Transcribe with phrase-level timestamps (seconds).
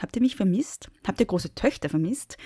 [0.00, 0.90] Habt ihr mich vermisst?
[1.06, 2.36] Habt ihr große Töchter vermisst?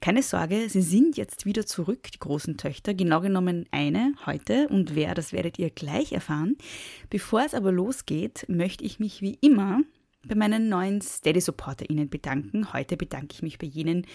[0.00, 2.94] Keine Sorge, sie sind jetzt wieder zurück, die großen Töchter.
[2.94, 4.68] Genau genommen eine heute.
[4.68, 6.56] Und wer, das werdet ihr gleich erfahren.
[7.10, 9.80] Bevor es aber losgeht, möchte ich mich wie immer
[10.26, 12.72] bei meinen neuen Steady-SupporterInnen bedanken.
[12.72, 14.06] Heute bedanke ich mich bei jenen,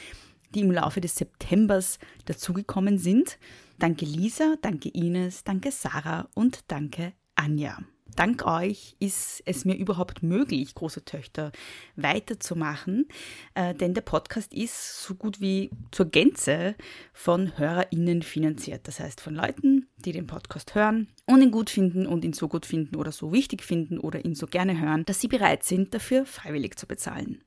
[0.54, 3.38] die im Laufe des Septembers dazugekommen sind.
[3.78, 7.78] Danke Lisa, danke Ines, danke Sarah und danke Anja.
[8.16, 11.52] Dank euch ist es mir überhaupt möglich, große Töchter
[11.96, 13.08] weiterzumachen,
[13.54, 16.76] äh, denn der Podcast ist so gut wie zur Gänze
[17.14, 18.88] von HörerInnen finanziert.
[18.88, 22.48] Das heißt von Leuten, die den Podcast hören und ihn gut finden und ihn so
[22.48, 25.94] gut finden oder so wichtig finden oder ihn so gerne hören, dass sie bereit sind,
[25.94, 27.44] dafür freiwillig zu bezahlen.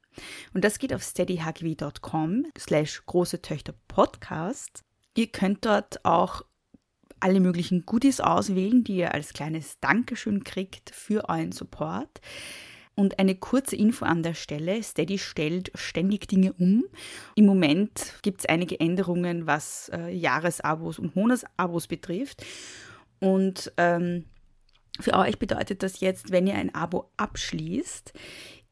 [0.55, 4.85] Und das geht auf steadyhgv.com slash große Töchter Podcast.
[5.17, 6.43] Ihr könnt dort auch
[7.23, 12.21] alle möglichen Goodies auswählen, die ihr als kleines Dankeschön kriegt für euren Support.
[12.95, 14.83] Und eine kurze Info an der Stelle.
[14.83, 16.85] Steady stellt ständig Dinge um.
[17.37, 22.45] Im Moment gibt es einige Änderungen, was äh, Jahresabos und Monatsabos betrifft.
[23.19, 24.27] Und ähm,
[25.01, 28.13] für euch bedeutet das jetzt, wenn ihr ein Abo abschließt,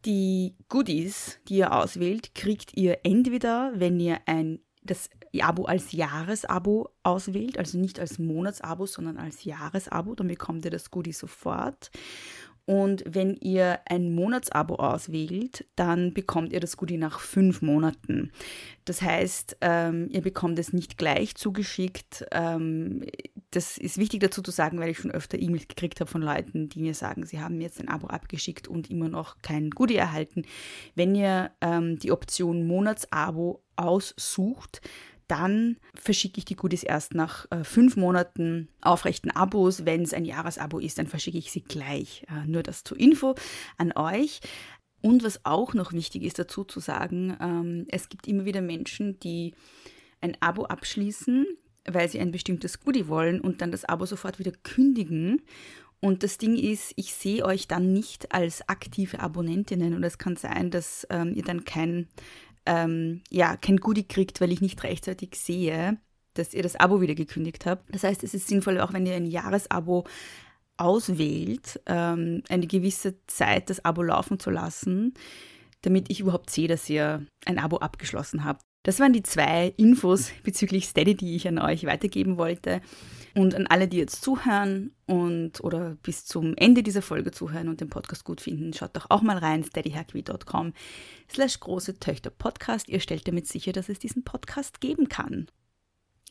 [0.04, 5.10] die Goodies, die ihr auswählt, kriegt ihr entweder, wenn ihr ein das
[5.42, 10.90] Abo als Jahresabo auswählt, also nicht als Monatsabo, sondern als Jahresabo, dann bekommt ihr das
[10.90, 11.90] Goodie sofort.
[12.70, 18.30] Und wenn ihr ein Monatsabo auswählt, dann bekommt ihr das Goodie nach fünf Monaten.
[18.84, 22.26] Das heißt, ähm, ihr bekommt es nicht gleich zugeschickt.
[22.30, 23.04] Ähm,
[23.50, 26.68] das ist wichtig dazu zu sagen, weil ich schon öfter E-Mails gekriegt habe von Leuten,
[26.68, 30.44] die mir sagen, sie haben jetzt ein Abo abgeschickt und immer noch kein Goodie erhalten.
[30.94, 34.80] Wenn ihr ähm, die Option Monatsabo aussucht,
[35.30, 39.84] dann verschicke ich die Goodies erst nach äh, fünf Monaten aufrechten Abos.
[39.86, 42.26] Wenn es ein Jahresabo ist, dann verschicke ich sie gleich.
[42.28, 43.36] Äh, nur das zur Info
[43.78, 44.40] an euch.
[45.02, 49.20] Und was auch noch wichtig ist dazu zu sagen, ähm, es gibt immer wieder Menschen,
[49.20, 49.54] die
[50.20, 51.46] ein Abo abschließen,
[51.86, 55.42] weil sie ein bestimmtes Goodie wollen und dann das Abo sofort wieder kündigen.
[56.00, 60.36] Und das Ding ist, ich sehe euch dann nicht als aktive Abonnentinnen und es kann
[60.36, 62.08] sein, dass ähm, ihr dann kein
[62.66, 65.98] ähm, ja, kein Goodie kriegt, weil ich nicht rechtzeitig sehe,
[66.34, 67.94] dass ihr das Abo wieder gekündigt habt.
[67.94, 70.06] Das heißt, es ist sinnvoll, auch wenn ihr ein Jahresabo
[70.76, 75.14] auswählt, ähm, eine gewisse Zeit das Abo laufen zu lassen,
[75.82, 78.62] damit ich überhaupt sehe, dass ihr ein Abo abgeschlossen habt.
[78.82, 82.80] Das waren die zwei Infos bezüglich Steady, die ich an euch weitergeben wollte.
[83.34, 87.80] Und an alle, die jetzt zuhören und oder bis zum Ende dieser Folge zuhören und
[87.80, 90.72] den Podcast gut finden, schaut doch auch mal rein, steadyhackwe.com
[91.30, 92.88] slash große Töchter Podcast.
[92.88, 95.46] Ihr stellt damit sicher, dass es diesen Podcast geben kann.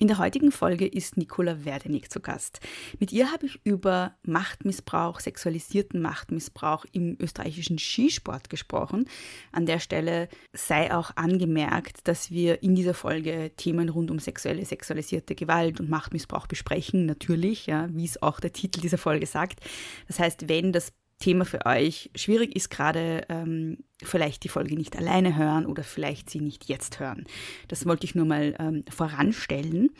[0.02, 2.62] In der heutigen Folge ist Nicola Werdenig zu Gast.
[3.00, 9.09] Mit ihr habe ich über Machtmissbrauch, sexualisierten Machtmissbrauch im österreichischen Skisport gesprochen.
[9.52, 14.64] An der Stelle sei auch angemerkt, dass wir in dieser Folge Themen rund um sexuelle,
[14.64, 19.59] sexualisierte Gewalt und Machtmissbrauch besprechen, natürlich, ja, wie es auch der Titel dieser Folge sagt.
[20.08, 24.97] Das heißt, wenn das Thema für euch schwierig ist, gerade ähm, vielleicht die Folge nicht
[24.97, 27.25] alleine hören oder vielleicht sie nicht jetzt hören.
[27.68, 29.91] Das wollte ich nur mal ähm, voranstellen.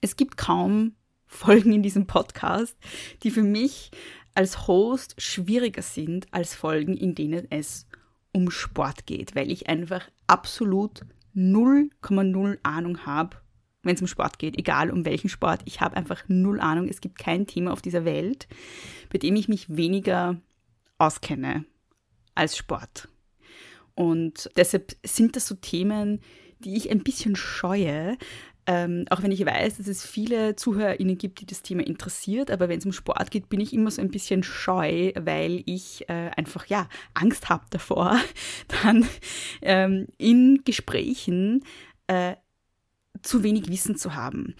[0.00, 0.94] Es gibt kaum
[1.26, 2.76] Folgen in diesem Podcast,
[3.24, 3.90] die für mich
[4.34, 7.88] als Host schwieriger sind als Folgen, in denen es
[8.32, 11.00] um Sport geht, weil ich einfach absolut
[11.34, 13.38] 0,0 Ahnung habe,
[13.86, 15.60] wenn es um Sport geht, egal um welchen Sport.
[15.64, 16.88] Ich habe einfach null Ahnung.
[16.88, 18.46] Es gibt kein Thema auf dieser Welt,
[19.10, 20.40] bei dem ich mich weniger
[20.98, 21.64] auskenne
[22.34, 23.08] als Sport.
[23.94, 26.20] Und deshalb sind das so Themen,
[26.58, 28.18] die ich ein bisschen scheue,
[28.66, 32.68] ähm, auch wenn ich weiß, dass es viele ZuhörerInnen gibt, die das Thema interessiert, aber
[32.68, 36.30] wenn es um Sport geht, bin ich immer so ein bisschen scheu, weil ich äh,
[36.36, 38.18] einfach ja Angst habe davor,
[38.82, 39.06] dann
[39.62, 41.62] ähm, in Gesprächen
[42.08, 42.34] äh,
[43.26, 44.54] zu wenig Wissen zu haben.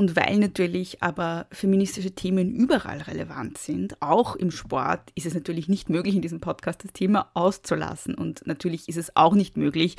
[0.00, 5.68] Und weil natürlich aber feministische Themen überall relevant sind, auch im Sport, ist es natürlich
[5.68, 8.14] nicht möglich, in diesem Podcast das Thema auszulassen.
[8.14, 9.96] Und natürlich ist es auch nicht möglich,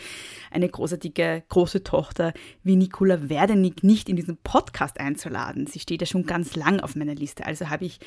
[0.50, 2.34] eine großartige große Tochter
[2.64, 5.68] wie Nicola Werdenig nicht in diesen Podcast einzuladen.
[5.68, 7.46] Sie steht ja schon ganz lang auf meiner Liste.
[7.46, 8.00] Also habe ich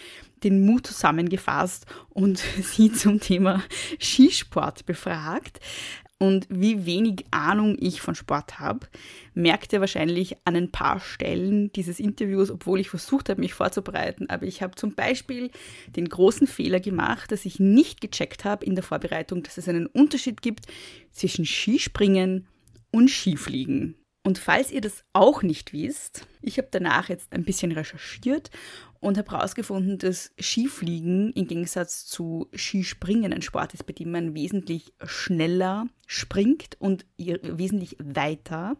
[0.42, 3.62] den Mut zusammengefasst und sie zum Thema
[4.00, 5.60] Skisport befragt
[6.24, 8.86] und wie wenig Ahnung ich von Sport habe,
[9.34, 14.30] merkt ihr wahrscheinlich an ein paar Stellen dieses Interviews, obwohl ich versucht habe, mich vorzubereiten.
[14.30, 15.50] Aber ich habe zum Beispiel
[15.94, 19.86] den großen Fehler gemacht, dass ich nicht gecheckt habe in der Vorbereitung, dass es einen
[19.86, 20.64] Unterschied gibt
[21.12, 22.46] zwischen Skispringen
[22.90, 23.96] und Skifliegen.
[24.26, 28.50] Und falls ihr das auch nicht wisst, ich habe danach jetzt ein bisschen recherchiert
[29.04, 34.34] und habe herausgefunden, dass Skifliegen im Gegensatz zu Skispringen ein Sport ist, bei dem man
[34.34, 38.76] wesentlich schneller springt und wesentlich weiter.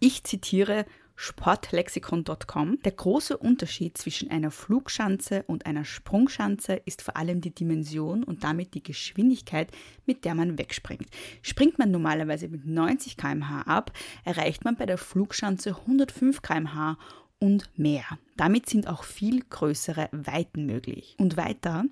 [0.00, 2.78] Ich zitiere sportlexikon.com.
[2.82, 8.44] Der große Unterschied zwischen einer Flugschanze und einer Sprungschanze ist vor allem die Dimension und
[8.44, 9.70] damit die Geschwindigkeit,
[10.06, 11.08] mit der man wegspringt.
[11.42, 13.92] Springt man normalerweise mit 90 km/h ab,
[14.24, 16.96] erreicht man bei der Flugschanze 105 km/h
[17.42, 18.04] und mehr.
[18.36, 21.16] Damit sind auch viel größere Weiten möglich.
[21.18, 21.84] Und weiter,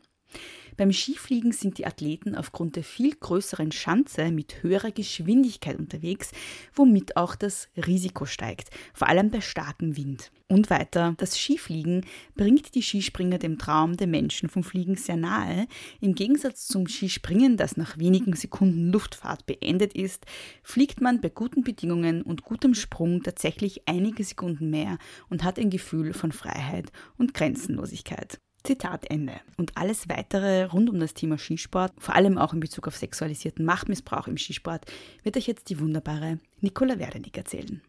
[0.76, 6.30] beim Skifliegen sind die Athleten aufgrund der viel größeren Schanze mit höherer Geschwindigkeit unterwegs,
[6.72, 10.30] womit auch das Risiko steigt, vor allem bei starkem Wind.
[10.50, 12.04] Und weiter, das Skifliegen
[12.34, 15.68] bringt die Skispringer dem Traum der Menschen vom Fliegen sehr nahe.
[16.00, 20.26] Im Gegensatz zum Skispringen, das nach wenigen Sekunden Luftfahrt beendet ist,
[20.64, 24.98] fliegt man bei guten Bedingungen und gutem Sprung tatsächlich einige Sekunden mehr
[25.28, 28.40] und hat ein Gefühl von Freiheit und Grenzenlosigkeit.
[28.64, 29.34] Zitat Ende.
[29.56, 33.64] Und alles weitere rund um das Thema Skisport, vor allem auch in Bezug auf sexualisierten
[33.64, 34.84] Machtmissbrauch im Skisport,
[35.22, 37.80] wird euch jetzt die wunderbare Nicola Werdenig erzählen.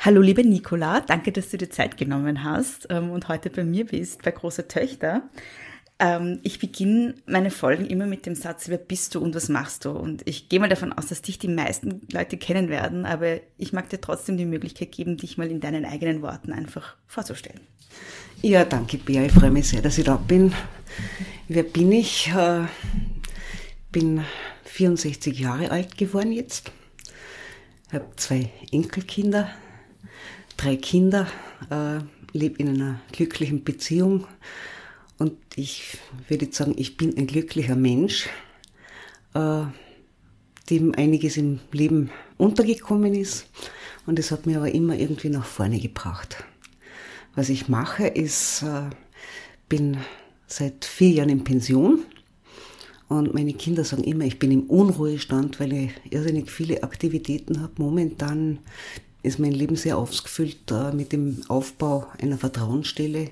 [0.00, 3.84] Hallo liebe Nicola, danke, dass du dir Zeit genommen hast ähm, und heute bei mir
[3.84, 5.22] bist bei Große Töchter.
[5.98, 9.84] Ähm, ich beginne meine Folgen immer mit dem Satz, wer bist du und was machst
[9.84, 9.90] du?
[9.90, 13.72] Und ich gehe mal davon aus, dass dich die meisten Leute kennen werden, aber ich
[13.72, 17.60] mag dir trotzdem die Möglichkeit geben, dich mal in deinen eigenen Worten einfach vorzustellen.
[18.40, 19.24] Ja, danke, Bea.
[19.24, 20.54] Ich freue mich sehr, dass ich da bin.
[21.48, 22.28] Wer bin ich?
[22.28, 22.66] Äh,
[23.90, 24.24] bin
[24.62, 26.70] 64 Jahre alt geworden jetzt.
[27.90, 29.50] Habe zwei Enkelkinder,
[30.58, 31.26] drei Kinder,
[31.70, 32.00] äh,
[32.32, 34.26] lebe in einer glücklichen Beziehung
[35.18, 38.28] und ich würde sagen, ich bin ein glücklicher Mensch,
[39.34, 39.62] äh,
[40.70, 43.46] dem einiges im Leben untergekommen ist.
[44.06, 46.44] Und es hat mir aber immer irgendwie nach vorne gebracht.
[47.34, 48.90] Was ich mache, ist, äh,
[49.68, 49.98] bin
[50.46, 52.04] seit vier Jahren in Pension.
[53.08, 57.72] Und meine Kinder sagen immer, ich bin im Unruhestand, weil ich irrsinnig viele Aktivitäten habe.
[57.78, 58.58] Momentan
[59.22, 63.30] ist mein Leben sehr ausgefüllt äh, mit dem Aufbau einer Vertrauensstelle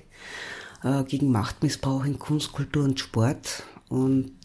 [0.83, 3.63] äh, gegen Machtmissbrauch in Kunst, Kultur und Sport.
[3.89, 4.35] Und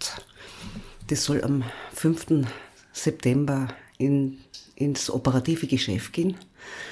[1.09, 2.47] das soll am 5.
[2.93, 3.69] September
[3.99, 4.39] in,
[4.77, 6.37] ins operative Geschäft gehen.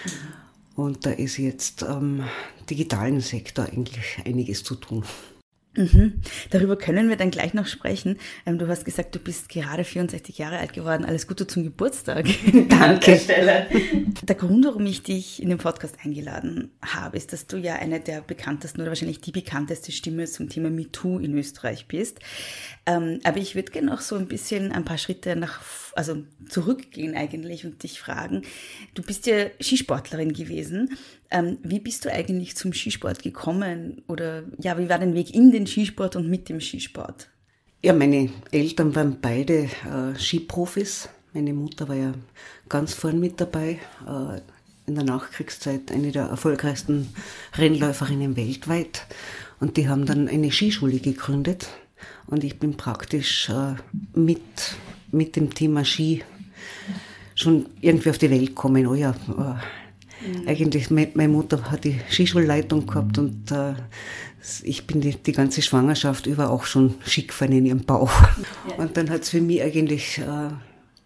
[0.05, 0.41] Mhm.
[0.76, 2.25] Und da ist jetzt am
[2.69, 5.05] digitalen Sektor eigentlich einiges zu tun.
[5.76, 6.20] Mhm.
[6.50, 8.19] Darüber können wir dann gleich noch sprechen.
[8.44, 11.05] Ähm, du hast gesagt, du bist gerade 64 Jahre alt geworden.
[11.05, 12.26] Alles Gute zum Geburtstag.
[12.69, 13.20] Danke.
[13.28, 13.67] Der,
[14.22, 18.00] der Grund, warum ich dich in den Podcast eingeladen habe, ist, dass du ja eine
[18.00, 22.19] der bekanntesten oder wahrscheinlich die bekannteste Stimme zum Thema MeToo in Österreich bist.
[22.86, 25.60] Ähm, aber ich würde gerne noch so ein bisschen ein paar Schritte nach,
[26.00, 28.40] also zurückgehen eigentlich und dich fragen.
[28.94, 30.96] Du bist ja Skisportlerin gewesen.
[31.30, 34.02] Ähm, wie bist du eigentlich zum Skisport gekommen?
[34.08, 37.28] Oder ja, wie war dein Weg in den Skisport und mit dem Skisport?
[37.82, 41.10] Ja, meine Eltern waren beide äh, Skiprofis.
[41.34, 42.14] Meine Mutter war ja
[42.70, 43.78] ganz vorn mit dabei.
[44.06, 44.40] Äh,
[44.86, 47.12] in der Nachkriegszeit eine der erfolgreichsten
[47.56, 49.06] Rennläuferinnen weltweit.
[49.60, 51.69] Und die haben dann eine Skischule gegründet.
[52.26, 53.74] Und ich bin praktisch äh,
[54.19, 54.40] mit,
[55.12, 56.22] mit dem Thema Ski
[57.34, 58.86] schon irgendwie auf die Welt gekommen.
[58.86, 59.64] Oh ja, äh,
[60.20, 60.48] Mhm.
[60.48, 63.74] Eigentlich, meine Mutter hat die Skischulleitung gehabt und äh,
[64.62, 68.12] ich bin die, die, ganze Schwangerschaft über auch schon schick gefahren in ihrem Bauch.
[68.69, 68.74] Ja.
[68.76, 70.50] Und dann hat es für mich eigentlich äh,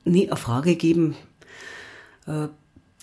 [0.04, 1.16] nie eine Frage gegeben,
[2.26, 2.48] äh,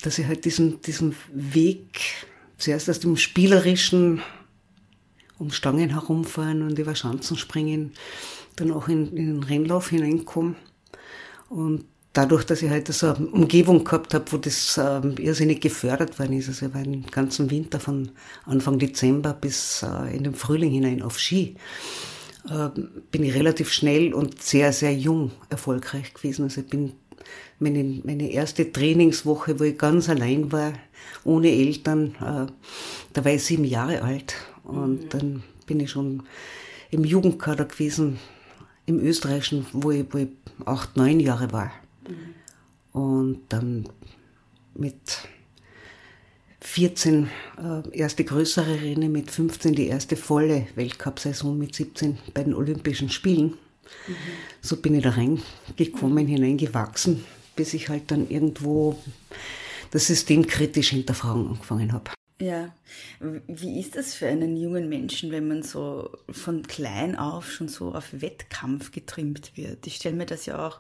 [0.02, 2.26] dass ich halt diesen, diesen Weg
[2.58, 4.22] zuerst aus dem Spielerischen
[5.38, 7.94] um Stangen herumfahren und über Schanzen springen,
[8.58, 10.56] dann auch in, in den Rennlauf hineinkomme.
[11.52, 16.18] Und dadurch, dass ich halt so eine Umgebung gehabt habe, wo das äh, irrsinnig gefördert
[16.18, 16.48] worden ist.
[16.48, 18.12] Also ich war den ganzen Winter von
[18.46, 21.56] Anfang Dezember bis äh, in den Frühling hinein auf Ski.
[22.50, 22.70] Äh,
[23.12, 26.44] bin ich relativ schnell und sehr, sehr jung erfolgreich gewesen.
[26.44, 26.94] Also ich bin
[27.60, 30.74] meine, meine erste Trainingswoche, wo ich ganz allein war,
[31.26, 32.52] ohne Eltern, äh,
[33.14, 34.36] da war ich sieben Jahre alt.
[34.64, 35.10] Und mhm.
[35.10, 36.24] dann bin ich schon
[36.92, 38.20] im Jugendkader gewesen,
[38.92, 40.30] im Österreichischen, wo ich, wo ich
[40.66, 41.72] acht, neun Jahre war.
[42.08, 43.00] Mhm.
[43.00, 43.88] Und dann
[44.76, 45.28] mit
[46.62, 52.54] 14 äh, erste größere Rennen, mit 15 die erste volle Weltcup-Saison, mit 17 bei den
[52.54, 53.56] Olympischen Spielen.
[54.08, 54.16] Mhm.
[54.62, 57.24] So bin ich da reingekommen, hineingewachsen,
[57.56, 58.98] bis ich halt dann irgendwo
[59.92, 62.12] das System kritisch hinterfragen angefangen habe.
[62.42, 62.74] Ja,
[63.20, 67.94] wie ist das für einen jungen Menschen, wenn man so von klein auf schon so
[67.94, 69.86] auf Wettkampf getrimmt wird?
[69.86, 70.80] Ich stelle mir das ja auch,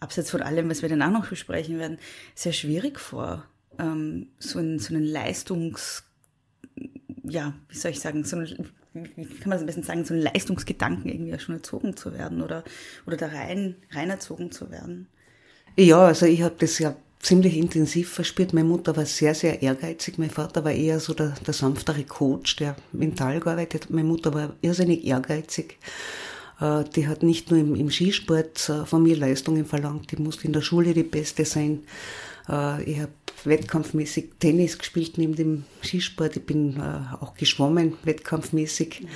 [0.00, 1.98] abseits von allem, was wir dann auch noch besprechen werden,
[2.34, 3.44] sehr schwierig vor,
[3.78, 6.04] ähm, so, einen, so einen Leistungs,
[7.24, 10.14] ja, wie soll ich sagen, so einen, wie kann man das am besten sagen, so
[10.14, 12.64] einen Leistungsgedanken irgendwie schon erzogen zu werden oder,
[13.06, 15.08] oder da rein, rein erzogen zu werden?
[15.76, 16.96] Ja, also ich habe das ja
[17.26, 18.52] ziemlich intensiv verspürt.
[18.52, 20.16] Meine Mutter war sehr, sehr ehrgeizig.
[20.16, 23.90] Mein Vater war eher so der, der sanftere Coach, der mental gearbeitet hat.
[23.90, 25.76] Meine Mutter war irrsinnig ehrgeizig.
[26.60, 30.46] Äh, die hat nicht nur im, im Skisport äh, von mir Leistungen verlangt, die musste
[30.46, 31.82] in der Schule die Beste sein.
[32.48, 36.36] Äh, ich habe wettkampfmäßig Tennis gespielt neben dem Skisport.
[36.36, 39.02] Ich bin auch geschwommen, wettkampfmäßig.
[39.02, 39.06] Mhm.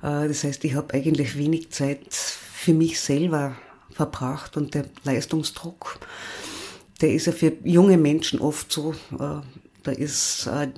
[0.00, 3.54] Das heißt, ich habe eigentlich wenig Zeit für mich selber
[3.90, 6.00] verbracht und der Leistungsdruck
[7.02, 9.40] der ist ja für junge Menschen oft so, äh,
[9.82, 10.68] da ist äh,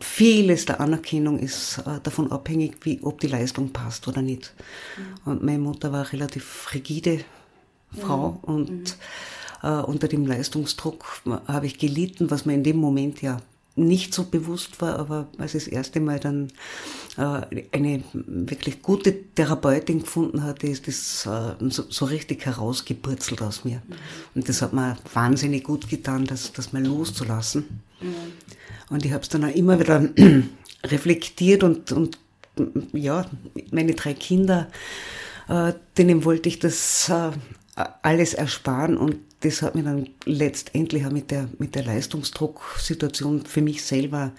[0.00, 4.54] vieles der Anerkennung ist äh, davon abhängig, wie, ob die Leistung passt oder nicht.
[4.96, 5.30] Mhm.
[5.30, 7.20] Und meine Mutter war eine relativ rigide
[7.90, 8.54] Frau mhm.
[8.54, 8.98] und
[9.62, 9.68] mhm.
[9.68, 13.38] äh, unter dem Leistungsdruck habe ich gelitten, was mir in dem Moment ja
[13.76, 16.48] nicht so bewusst war, aber als ich das erste Mal dann
[17.18, 23.64] äh, eine wirklich gute Therapeutin gefunden hatte, ist das äh, so, so, richtig herausgepurzelt aus
[23.64, 23.82] mir.
[23.86, 23.94] Mhm.
[24.34, 27.82] Und das hat mir wahnsinnig gut getan, das, das mal loszulassen.
[28.00, 28.14] Mhm.
[28.88, 30.08] Und ich habe es dann auch immer wieder
[30.84, 32.18] reflektiert und, und
[32.92, 33.26] ja,
[33.70, 34.68] meine drei Kinder,
[35.48, 37.10] äh, denen wollte ich das
[37.76, 43.60] alles ersparen und das hat mich dann letztendlich auch mit der, mit der Leistungsdrucksituation für
[43.60, 44.32] mich selber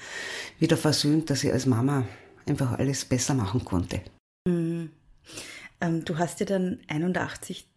[0.60, 2.06] wieder versöhnt, dass ich als Mama
[2.48, 4.01] einfach alles besser machen konnte.
[4.48, 4.89] Mhm.
[5.79, 7.67] Ähm, du hast ja dann 81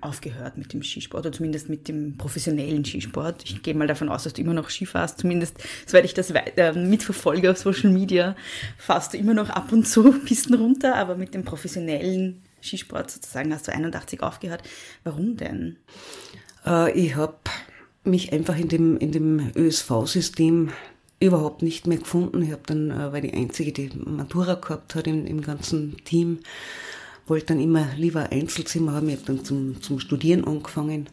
[0.00, 3.42] aufgehört mit dem Skisport oder zumindest mit dem professionellen Skisport.
[3.44, 6.32] Ich gehe mal davon aus, dass du immer noch Ski fährst, zumindest soweit ich das
[6.32, 8.36] weiter mitverfolge auf Social Media,
[8.78, 13.52] fährst du immer noch ab und zu Pisten runter, aber mit dem professionellen Skisport sozusagen
[13.52, 14.62] hast du 81 aufgehört.
[15.04, 15.76] Warum denn?
[16.64, 17.38] Äh, ich habe
[18.04, 20.70] mich einfach in dem, in dem ÖSV-System
[21.20, 22.42] überhaupt nicht mehr gefunden.
[22.42, 26.40] Ich habe dann, äh, weil die einzige, die Matura gehabt hat im, im ganzen Team,
[27.26, 29.08] wollte dann immer lieber Einzelzimmer haben.
[29.08, 31.08] Ich habe dann zum, zum Studieren angefangen.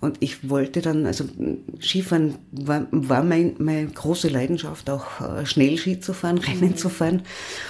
[0.00, 1.24] Und ich wollte dann, also
[1.80, 6.76] Skifahren war, war mein, meine große Leidenschaft, auch äh, Schnellski zu fahren, Rennen mhm.
[6.76, 7.22] zu fahren.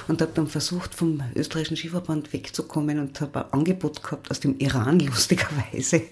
[0.08, 4.58] Und habe dann versucht, vom österreichischen Skiverband wegzukommen und habe ein Angebot gehabt aus dem
[4.58, 6.02] Iran, lustigerweise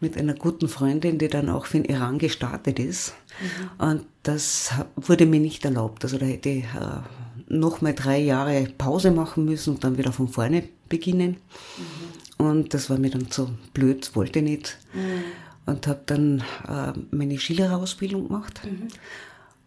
[0.00, 3.14] mit einer guten Freundin, die dann auch für den Iran gestartet ist.
[3.40, 3.84] Mhm.
[3.86, 6.04] Und das wurde mir nicht erlaubt.
[6.04, 7.00] Also da hätte ich äh,
[7.48, 11.36] noch mal drei Jahre Pause machen müssen und dann wieder von vorne beginnen.
[11.76, 12.17] Mhm.
[12.38, 14.78] Und das war mir dann zu blöd, wollte nicht.
[14.94, 15.24] Mhm.
[15.66, 18.62] Und habe dann äh, meine Skilehrerausbildung gemacht.
[18.64, 18.88] Mhm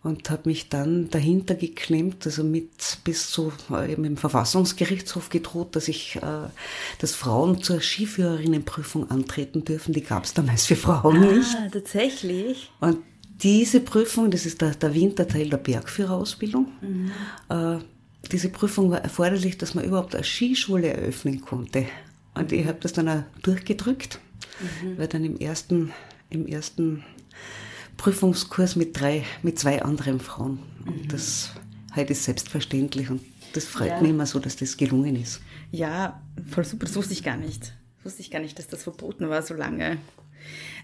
[0.03, 5.87] und habe mich dann dahinter geklemmt, also mit bis zu äh, im Verfassungsgerichtshof gedroht, dass
[5.87, 6.47] ich, äh,
[6.99, 9.93] dass Frauen zur Skiführerinnenprüfung antreten dürfen.
[9.93, 11.55] Die gab es damals für Frauen ah, nicht.
[11.71, 12.71] tatsächlich.
[12.79, 12.97] Und
[13.43, 16.67] diese Prüfung, das ist der, der Winterteil der Bergführerausbildung.
[16.81, 17.11] Mhm.
[17.49, 17.77] Äh,
[18.31, 21.85] diese Prüfung war erforderlich, dass man überhaupt eine Skischule eröffnen konnte.
[22.33, 24.19] Und ich habe das dann auch durchgedrückt,
[24.81, 24.97] mhm.
[24.97, 25.91] weil dann im ersten,
[26.29, 27.03] im ersten
[27.97, 30.59] Prüfungskurs mit drei, mit zwei anderen Frauen.
[30.85, 31.07] Und mhm.
[31.09, 31.51] das
[31.95, 33.21] heute ist selbstverständlich und
[33.53, 34.01] das freut ja.
[34.01, 35.41] mich immer so, dass das gelungen ist.
[35.71, 37.73] Ja, voll super, das wusste ich gar nicht.
[37.97, 39.97] Das wusste ich gar nicht, dass das verboten war so lange.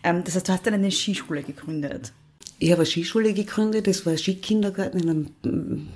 [0.04, 2.14] Ähm, das heißt, du hast dann eine Skischule gegründet.
[2.60, 5.88] Ich habe eine Skischule gegründet, das war ein Skikindergarten in einem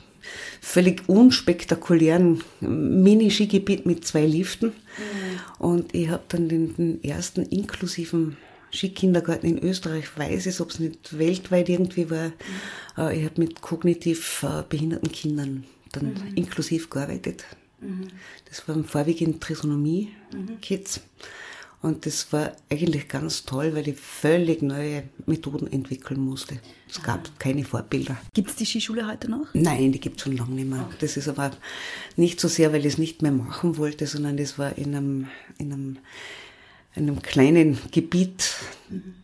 [0.61, 4.67] völlig unspektakulären Mini-Skigebiet mit zwei Liften.
[4.67, 5.65] Mhm.
[5.65, 8.37] Und ich habe dann den, den ersten inklusiven
[8.73, 12.27] Skikindergarten in Österreich weiß es, ob es nicht weltweit irgendwie war.
[12.27, 13.11] Mhm.
[13.11, 16.35] Ich habe mit kognitiv äh, behinderten Kindern dann mhm.
[16.35, 17.45] inklusiv gearbeitet.
[17.81, 18.07] Mhm.
[18.47, 20.97] Das waren vorwiegend Trisonomie-Kids.
[20.97, 21.01] Mhm.
[21.81, 26.59] Und das war eigentlich ganz toll, weil ich völlig neue Methoden entwickeln musste.
[26.89, 28.17] Es gab keine Vorbilder.
[28.33, 29.47] Gibt es die Skischule heute noch?
[29.53, 30.81] Nein, die gibt es schon lange nicht mehr.
[30.81, 30.97] Okay.
[30.99, 31.51] Das ist aber
[32.17, 35.27] nicht so sehr, weil ich es nicht mehr machen wollte, sondern das war in einem,
[35.57, 35.97] in einem
[36.95, 38.53] einem kleinen Gebiet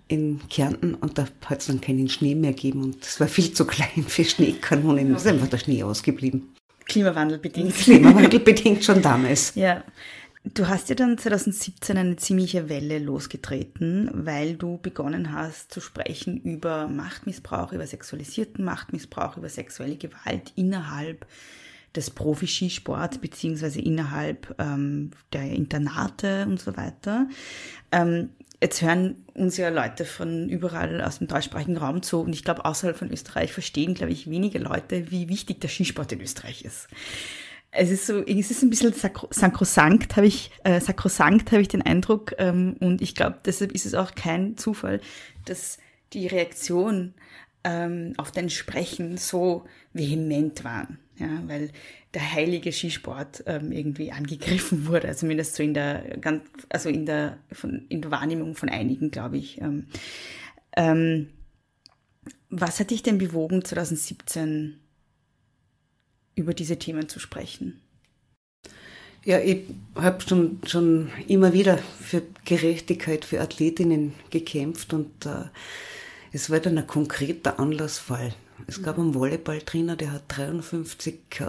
[0.07, 3.51] in Kärnten und da hat es dann keinen Schnee mehr gegeben und es war viel
[3.51, 5.15] zu klein für Schneekanonen.
[5.15, 6.55] Es ist einfach der Schnee ausgeblieben.
[6.85, 7.75] Klimawandel bedingt.
[7.75, 9.53] Klimawandel bedingt schon damals.
[9.55, 9.83] Ja.
[10.53, 16.39] Du hast ja dann 2017 eine ziemliche Welle losgetreten, weil du begonnen hast zu sprechen
[16.41, 21.25] über Machtmissbrauch, über sexualisierten Machtmissbrauch, über sexuelle Gewalt innerhalb
[21.95, 27.27] des Profi-Skisports beziehungsweise innerhalb ähm, der Internate und so weiter.
[27.91, 28.29] Ähm,
[28.61, 32.63] jetzt hören uns ja Leute von überall aus dem deutschsprachigen Raum zu und ich glaube,
[32.63, 36.87] außerhalb von Österreich verstehen, glaube ich, wenige Leute, wie wichtig der Skisport in Österreich ist.
[37.77, 41.81] Es ist so, es ist ein bisschen sakrosankt, habe ich, äh, sakrosankt habe ich den
[41.81, 44.99] Eindruck, ähm, und ich glaube, deshalb ist es auch kein Zufall,
[45.45, 45.77] dass
[46.13, 47.13] die Reaktion
[47.63, 51.71] ähm, auf dein Sprechen so vehement waren ja, weil
[52.13, 57.05] der heilige Skisport ähm, irgendwie angegriffen wurde, also zumindest so in der ganz, also in
[57.05, 59.59] der von, in der Wahrnehmung von einigen, glaube ich.
[59.61, 59.87] Ähm,
[60.75, 61.29] ähm,
[62.49, 64.79] was hat dich denn bewogen, 2017
[66.37, 67.81] über diese Themen zu sprechen?
[69.25, 69.63] Ja, ich
[69.95, 75.45] habe schon, schon immer wieder für Gerechtigkeit für Athletinnen gekämpft und äh,
[76.31, 78.33] es war dann ein konkreter Anlassfall.
[78.67, 81.45] Es gab einen Volleyballtrainer, der hat 53 äh,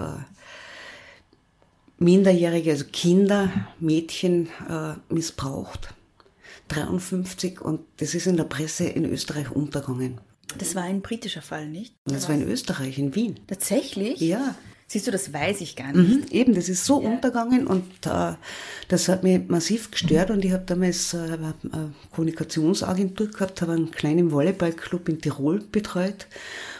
[1.98, 5.94] Minderjährige, also Kinder, Mädchen äh, missbraucht.
[6.68, 10.20] 53 und das ist in der Presse in Österreich untergegangen.
[10.56, 11.94] Das war ein britischer Fall, nicht?
[12.04, 13.40] Das war in Österreich, in Wien.
[13.46, 14.20] Tatsächlich?
[14.20, 14.54] Ja.
[14.90, 16.08] Siehst du, das weiß ich gar nicht.
[16.08, 17.10] Mhm, eben, das ist so ja.
[17.10, 18.32] untergegangen und äh,
[18.88, 23.90] das hat mich massiv gestört und ich habe damals äh, eine Kommunikationsagentur gehabt, habe einen
[23.90, 26.26] kleinen Volleyballclub in Tirol betreut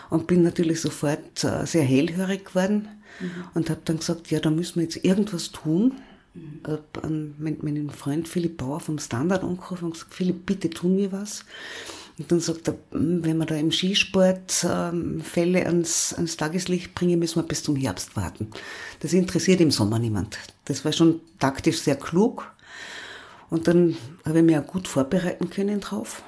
[0.08, 2.88] und bin natürlich sofort äh, sehr hellhörig geworden
[3.20, 3.30] mhm.
[3.52, 5.92] und habe dann gesagt, ja, da müssen wir jetzt irgendwas tun.
[6.32, 6.60] Mhm.
[6.66, 11.12] Hab an meinen Freund Philipp Bauer vom Standard angerufen und gesagt, Philipp, bitte tun wir
[11.12, 11.44] was.
[12.18, 16.94] Und dann sagt er, hm, wenn wir da im Skisport ähm, Fälle ans, ans Tageslicht
[16.94, 18.48] bringen, müssen wir bis zum Herbst warten.
[19.00, 20.38] Das interessiert im Sommer niemand.
[20.64, 22.52] Das war schon taktisch sehr klug.
[23.50, 26.22] Und dann habe ich mich auch gut vorbereiten können drauf.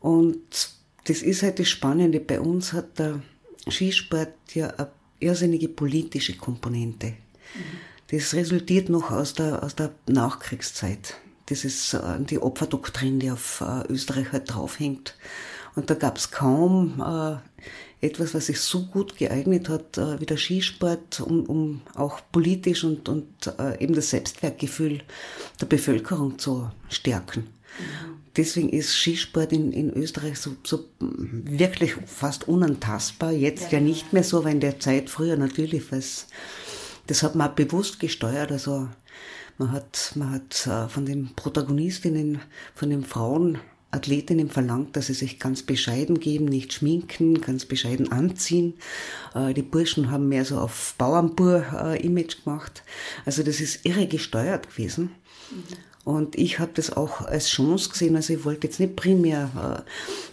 [0.00, 0.70] Und
[1.04, 2.20] das ist halt das Spannende.
[2.20, 3.20] Bei uns hat der
[3.68, 7.08] Skisport ja eine irrsinnige politische Komponente.
[7.08, 7.16] Mhm.
[8.12, 11.16] Das resultiert noch aus der, aus der Nachkriegszeit.
[11.46, 15.16] Das ist äh, die Opferdoktrin, die auf äh, Österreich halt draufhängt.
[15.74, 20.26] Und da gab es kaum äh, etwas, was sich so gut geeignet hat äh, wie
[20.26, 23.26] der Skisport, um, um auch politisch und, und
[23.58, 25.02] äh, eben das Selbstwertgefühl
[25.60, 27.46] der Bevölkerung zu stärken.
[27.78, 33.32] Mhm deswegen ist Skisport in, in Österreich so, so wirklich fast unantastbar.
[33.32, 33.78] Jetzt ja.
[33.78, 36.26] ja nicht mehr so, weil in der Zeit früher natürlich, was,
[37.06, 38.52] das hat man auch bewusst gesteuert.
[38.52, 38.88] Also
[39.58, 42.40] man hat, man hat äh, von den Protagonistinnen,
[42.74, 43.58] von den Frauen,
[43.92, 48.74] Athletinnen verlangt, dass sie sich ganz bescheiden geben, nicht schminken, ganz bescheiden anziehen.
[49.34, 52.82] Äh, die Burschen haben mehr so auf Bauernbur-Image äh, gemacht.
[53.26, 55.10] Also das ist irre gesteuert gewesen.
[55.50, 55.62] Mhm.
[56.04, 58.16] Und ich habe das auch als Chance gesehen.
[58.16, 59.90] Also ich wollte jetzt nicht primär äh,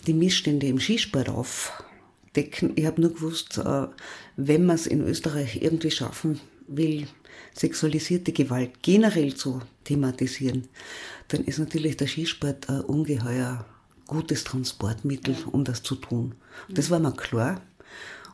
[0.08, 2.72] die Missstände im Skisport aufdecken.
[2.76, 3.62] Ich habe nur gewusst,
[4.38, 7.08] wenn man es in Österreich irgendwie schaffen will,
[7.60, 10.68] sexualisierte Gewalt generell zu thematisieren,
[11.28, 13.66] dann ist natürlich der Skisport ein ungeheuer
[14.08, 16.36] gutes Transportmittel, um das zu tun.
[16.70, 17.62] Das war mir klar.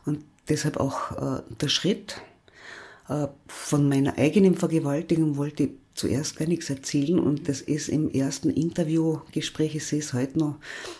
[0.04, 2.20] Und deshalb auch äh, der Schritt
[3.08, 8.10] äh, von meiner eigenen Vergewaltigung wollte ich zuerst gar nichts erzählen und das ist im
[8.10, 10.56] ersten Interviewgespräch, ich sehe es heute noch,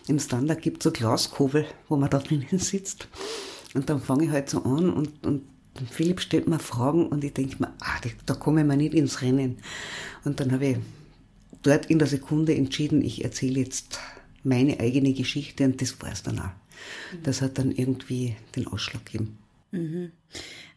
[0.08, 3.06] im Standard gibt es so Glaskugel, wo man da drinnen sitzt
[3.74, 5.42] und dann fange ich halt so an und, und
[5.90, 9.22] Philipp stellt mir Fragen und ich denke mir, ah, da komme ich mir nicht ins
[9.22, 9.58] Rennen.
[10.24, 10.76] Und dann habe ich
[11.62, 13.98] dort in der Sekunde entschieden, ich erzähle jetzt
[14.44, 16.50] meine eigene Geschichte und das war es dann auch.
[17.22, 19.38] Das hat dann irgendwie den Ausschlag gegeben.
[19.72, 20.12] Mhm.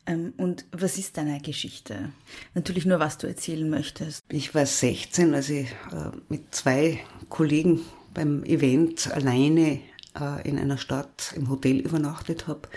[0.06, 2.12] Ähm, und was ist deine Geschichte?
[2.56, 4.24] Natürlich nur, was du erzählen möchtest.
[4.30, 7.82] Ich war 16, als ich äh, mit zwei Kollegen
[8.14, 9.80] beim Event alleine
[10.20, 12.70] äh, in einer Stadt im Hotel übernachtet habe.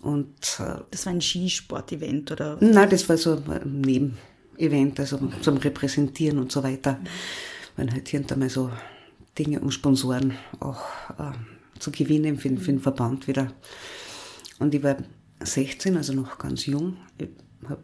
[0.00, 2.56] Und, äh, das war ein Skisport-Event, oder?
[2.60, 7.00] Nein, das war so ein Nebenevent, also zum Repräsentieren und so weiter.
[7.76, 8.70] Weil halt hier und da mal so
[9.38, 10.82] Dinge um Sponsoren auch
[11.18, 11.32] äh,
[11.78, 13.52] zu gewinnen für, für den Verband wieder.
[14.58, 14.96] Und ich war
[15.40, 16.96] 16, also noch ganz jung.
[17.18, 17.28] Ich
[17.68, 17.82] habe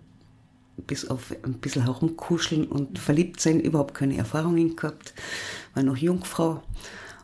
[0.87, 5.15] bis auf ein bisschen herumkuscheln und verliebt sein überhaupt keine Erfahrungen gehabt.
[5.75, 6.63] War noch Jungfrau.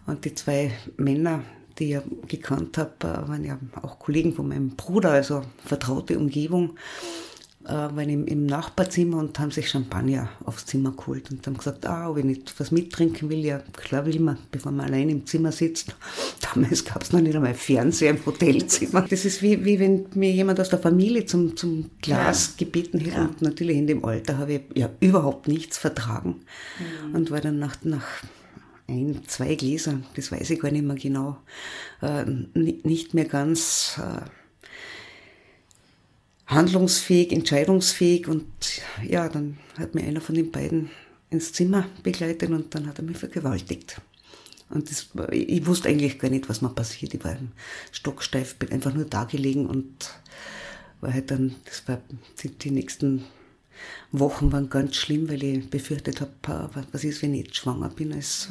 [0.06, 1.42] Und die zwei Männer,
[1.80, 6.76] die ich gekannt habe, waren ja auch Kollegen von meinem Bruder, also vertraute Umgebung.
[7.64, 11.86] äh, waren im, im Nachbarzimmer und haben sich Champagner aufs Zimmer geholt und haben gesagt,
[11.86, 15.52] ah, wenn ich was mittrinken will, ja klar will man, bevor man allein im Zimmer
[15.52, 15.94] sitzt.
[16.54, 19.02] Damals gab es noch nicht einmal Fernseher im Hotelzimmer.
[19.02, 22.64] Das ist wie, wie wenn mir jemand aus der Familie zum, zum Glas ja.
[22.64, 23.24] gebeten hätte ja.
[23.24, 26.36] und natürlich in dem Alter habe ich ja überhaupt nichts vertragen
[26.78, 27.14] mhm.
[27.14, 28.06] und war dann nach, nach
[28.90, 31.38] ein, zwei Gläser, das weiß ich gar nicht mehr genau,
[32.02, 32.24] äh,
[32.54, 33.98] nicht mehr ganz...
[33.98, 34.28] Äh,
[36.50, 38.46] handlungsfähig, entscheidungsfähig und
[39.08, 40.90] ja, dann hat mir einer von den beiden
[41.30, 44.00] ins Zimmer begleitet und dann hat er mich vergewaltigt.
[44.68, 47.14] Und das, ich wusste eigentlich gar nicht, was mir passiert.
[47.14, 47.36] Ich war
[47.92, 50.12] stocksteif, bin einfach nur da gelegen und
[51.00, 52.00] war halt dann, das war
[52.42, 53.24] die, die nächsten
[54.12, 58.12] Wochen waren ganz schlimm, weil ich befürchtet habe, was ist, wenn ich jetzt schwanger bin,
[58.12, 58.48] als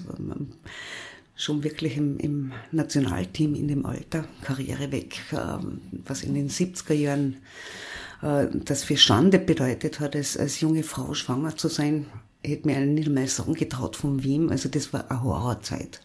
[1.36, 6.94] schon wirklich im, im Nationalteam in dem Alter, Karriere weg, ähm, was in den 70er
[6.94, 7.38] Jahren
[8.22, 12.08] äh, das für Schande bedeutet hat, als, als junge Frau schwanger zu sein,
[12.44, 14.50] hätte mir nicht einmal sagen getraut von wem.
[14.50, 16.02] Also das war eine Horrorzeit.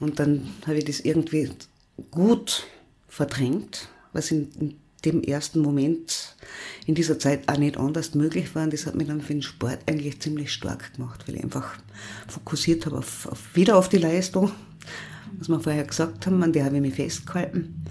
[0.00, 1.50] Und dann habe ich das irgendwie
[2.10, 2.66] gut
[3.08, 6.34] verdrängt, was in, in dem ersten Moment
[6.86, 8.64] in dieser Zeit auch nicht anders möglich war.
[8.64, 11.76] Und das hat mich dann für den Sport eigentlich ziemlich stark gemacht, weil ich einfach
[12.28, 14.50] fokussiert habe auf, auf wieder auf die Leistung,
[15.38, 17.84] was wir vorher gesagt haben, an der habe ich mich festgehalten.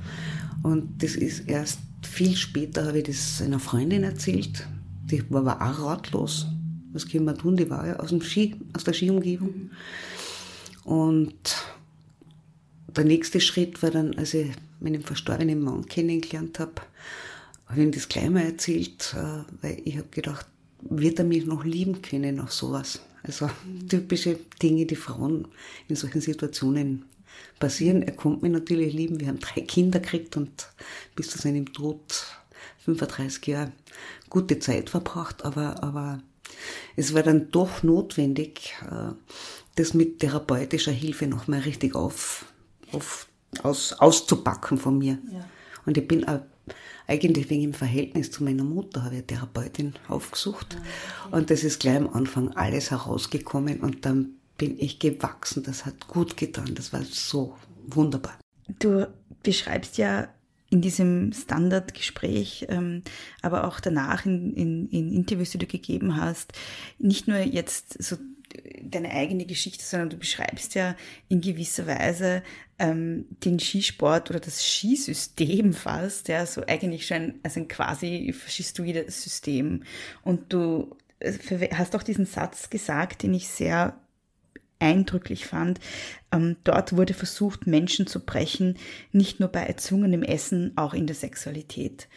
[0.63, 4.67] Und das ist erst viel später habe ich das einer Freundin erzählt.
[5.05, 6.47] Die war aber auch ratlos.
[6.91, 7.57] Was können wir tun?
[7.57, 9.71] Die war ja aus, dem Ski, aus der Skiumgebung.
[10.83, 11.55] Und
[12.95, 14.51] der nächste Schritt war dann, als ich
[14.83, 16.73] meinen verstorbenen Mann kennengelernt habe,
[17.67, 20.45] habe ich ihm das gleich mal erzählt, äh, weil ich habe gedacht,
[20.81, 23.01] wird er mich noch lieben können nach sowas?
[23.23, 23.49] Also
[23.87, 25.47] typische Dinge, die Frauen
[25.87, 27.05] in solchen Situationen
[27.59, 28.03] passieren.
[28.03, 29.19] Er konnte mich natürlich lieben.
[29.19, 30.67] Wir haben drei Kinder gekriegt und
[31.15, 32.01] bis zu seinem Tod
[32.79, 33.71] 35 Jahre
[34.29, 36.21] gute Zeit verbracht, aber, aber
[36.95, 39.13] es war dann doch notwendig, äh,
[39.75, 42.45] das mit therapeutischer Hilfe nochmal richtig auf,
[42.91, 43.27] auf,
[43.61, 45.17] aus, auszupacken von mir.
[45.31, 45.45] Ja.
[45.85, 46.39] Und ich bin auch
[47.07, 50.77] eigentlich wegen dem Verhältnis zu meiner Mutter habe ich eine Therapeutin aufgesucht.
[50.77, 51.35] Ah, okay.
[51.35, 55.63] Und das ist gleich am Anfang alles herausgekommen und dann bin ich gewachsen.
[55.63, 56.75] Das hat gut getan.
[56.75, 58.39] Das war so wunderbar.
[58.79, 59.07] Du
[59.43, 60.29] beschreibst ja
[60.69, 63.03] in diesem Standardgespräch, ähm,
[63.41, 66.53] aber auch danach in, in, in Interviews, die du gegeben hast,
[66.97, 68.17] nicht nur jetzt so
[68.81, 70.95] deine eigene Geschichte, sondern du beschreibst ja
[71.29, 72.43] in gewisser Weise
[72.79, 79.23] ähm, den Skisport oder das Skisystem fast, ja, so eigentlich schon als ein quasi faschistoides
[79.23, 79.83] System.
[80.23, 83.99] Und du äh, hast auch diesen Satz gesagt, den ich sehr
[84.79, 85.79] eindrücklich fand.
[86.31, 88.77] Ähm, dort wurde versucht, Menschen zu brechen,
[89.11, 92.09] nicht nur bei erzwungenem Essen, auch in der Sexualität.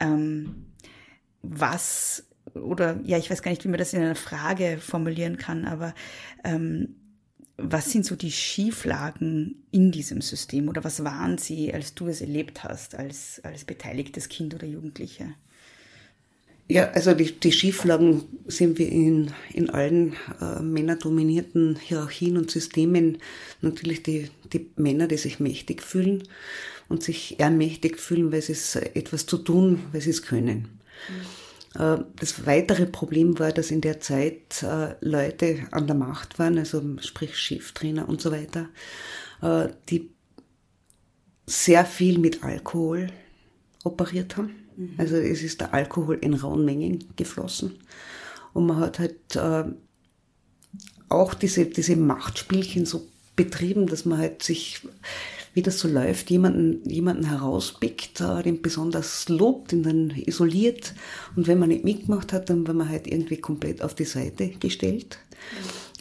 [0.00, 0.66] Ähm,
[1.42, 5.64] was oder ja, ich weiß gar nicht, wie man das in einer Frage formulieren kann,
[5.64, 5.94] aber
[6.44, 6.96] ähm,
[7.58, 12.20] was sind so die Schieflagen in diesem System oder was waren sie, als du es
[12.20, 15.34] erlebt hast, als, als beteiligtes Kind oder Jugendliche?
[16.68, 23.18] Ja, also die, die Schieflagen sind wir in, in allen äh, männerdominierten Hierarchien und Systemen
[23.62, 26.24] natürlich die, die Männer, die sich mächtig fühlen
[26.88, 30.68] und sich ermächtigt fühlen, weil sie es etwas zu tun, weil sie es können.
[31.08, 31.37] Mhm.
[31.78, 36.82] Das weitere Problem war, dass in der Zeit äh, Leute an der Macht waren, also
[37.00, 38.68] sprich Cheftrainer und so weiter,
[39.42, 40.10] äh, die
[41.46, 43.06] sehr viel mit Alkohol
[43.84, 44.94] operiert haben Mhm.
[44.96, 47.78] Also es ist der Alkohol in rauen Mengen geflossen.
[48.54, 49.64] Und man hat halt äh,
[51.08, 54.86] auch diese, diese Machtspielchen so betrieben, dass man halt sich,
[55.58, 60.94] wie das so läuft, jemanden, jemanden herauspickt, äh, den besonders lobt, den dann isoliert.
[61.34, 64.50] Und wenn man nicht mitgemacht hat, dann war man halt irgendwie komplett auf die Seite
[64.50, 65.18] gestellt.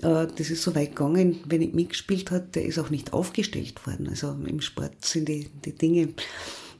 [0.04, 3.84] Äh, das ist so weit gegangen, wenn nicht mitgespielt hat, der ist auch nicht aufgestellt
[3.88, 4.08] worden.
[4.10, 6.10] Also im Sport sind die, die Dinge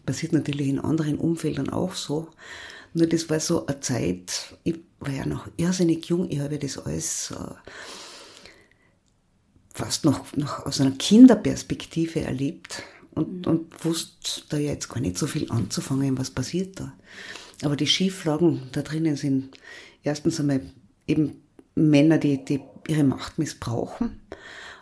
[0.06, 2.28] passiert natürlich in anderen Umfeldern auch so.
[2.94, 6.78] Nur das war so eine Zeit, ich war ja noch irrsinnig jung, ich habe das
[6.78, 7.56] alles äh,
[9.78, 13.52] fast noch, noch aus einer Kinderperspektive erlebt und, mhm.
[13.52, 16.94] und wusste da ja jetzt gar nicht so viel anzufangen, was passiert da.
[17.64, 19.58] Aber die Schieflagen da drinnen sind
[20.04, 20.62] erstens einmal
[21.08, 21.42] eben
[21.76, 24.20] Männer, die, die ihre Macht missbrauchen.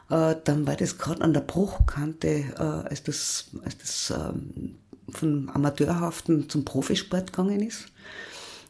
[0.10, 4.76] Äh, dann war das gerade an der Bruchkante, äh, als das, als das ähm,
[5.10, 7.88] von Amateurhaften zum Profisport gegangen ist.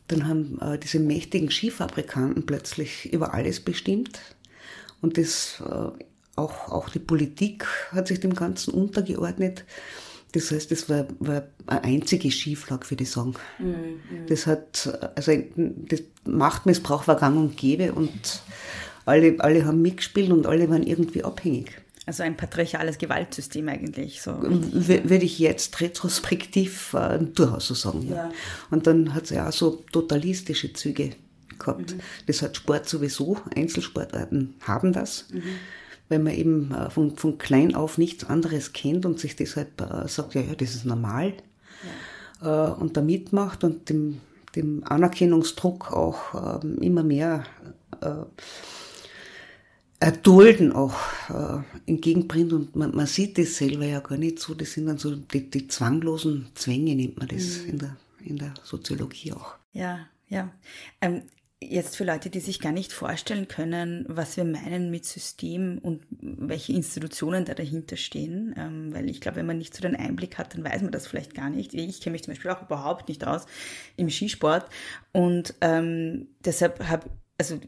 [0.08, 4.20] Dann haben äh, diese mächtigen Skifabrikanten plötzlich über alles bestimmt.
[5.02, 5.62] Und das,
[6.36, 9.66] auch, auch die Politik hat sich dem Ganzen untergeordnet.
[10.34, 13.36] Das heißt, das war, war eine einzige Schieflage, würde ich sagen.
[13.58, 14.02] Mhm.
[14.28, 18.42] Das hat, also das Machtmissbrauch war gang und gäbe und
[19.06, 21.82] alle, alle haben mitgespielt und alle waren irgendwie abhängig.
[22.06, 24.22] Also ein patriarchales Gewaltsystem eigentlich.
[24.22, 24.38] So.
[24.42, 28.06] Würde ich jetzt retrospektiv äh, durchaus so sagen.
[28.08, 28.16] Ja.
[28.16, 28.32] ja.
[28.70, 31.12] Und dann hat es ja auch so totalistische Züge
[31.58, 31.94] gehabt.
[31.94, 32.02] Mhm.
[32.28, 35.28] Das hat Sport sowieso, Einzelsportarten haben das.
[35.32, 35.44] Mhm
[36.10, 40.08] weil man eben äh, von, von klein auf nichts anderes kennt und sich deshalb äh,
[40.08, 41.34] sagt, ja, ja, das ist normal
[42.42, 42.70] ja.
[42.70, 44.22] äh, und da mitmacht und dem,
[44.56, 47.46] dem Anerkennungsdruck auch äh, immer mehr
[50.00, 50.94] Erdulden auch
[51.30, 54.98] äh, entgegenbringt und man, man sieht das selber ja gar nicht so, das sind dann
[54.98, 57.70] so die, die zwanglosen Zwänge, nennt man das mhm.
[57.70, 59.56] in, der, in der Soziologie auch.
[59.72, 60.52] Ja, ja.
[61.02, 61.24] Ähm,
[61.62, 66.06] Jetzt für Leute, die sich gar nicht vorstellen können, was wir meinen mit System und
[66.10, 70.38] welche Institutionen da dahinter stehen, ähm, weil ich glaube, wenn man nicht so den Einblick
[70.38, 71.74] hat, dann weiß man das vielleicht gar nicht.
[71.74, 73.46] Ich kenne mich zum Beispiel auch überhaupt nicht aus
[73.96, 74.70] im Skisport
[75.14, 77.60] und ähm, deshalb habe also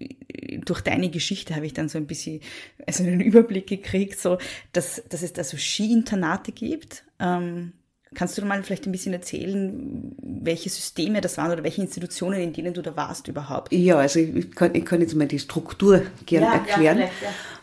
[0.66, 2.42] durch deine Geschichte habe ich dann so ein bisschen
[2.86, 4.38] also einen Überblick gekriegt, so
[4.74, 7.04] dass, dass es da so Skiinternate gibt.
[7.20, 7.74] Ähm,
[8.16, 12.54] Kannst du mal vielleicht ein bisschen erzählen, welche Systeme das waren oder welche Institutionen, in
[12.54, 13.74] denen du da warst überhaupt?
[13.74, 17.00] Ja, also ich kann, ich kann jetzt mal die Struktur gerne ja, erklären.
[17.00, 17.10] Ja,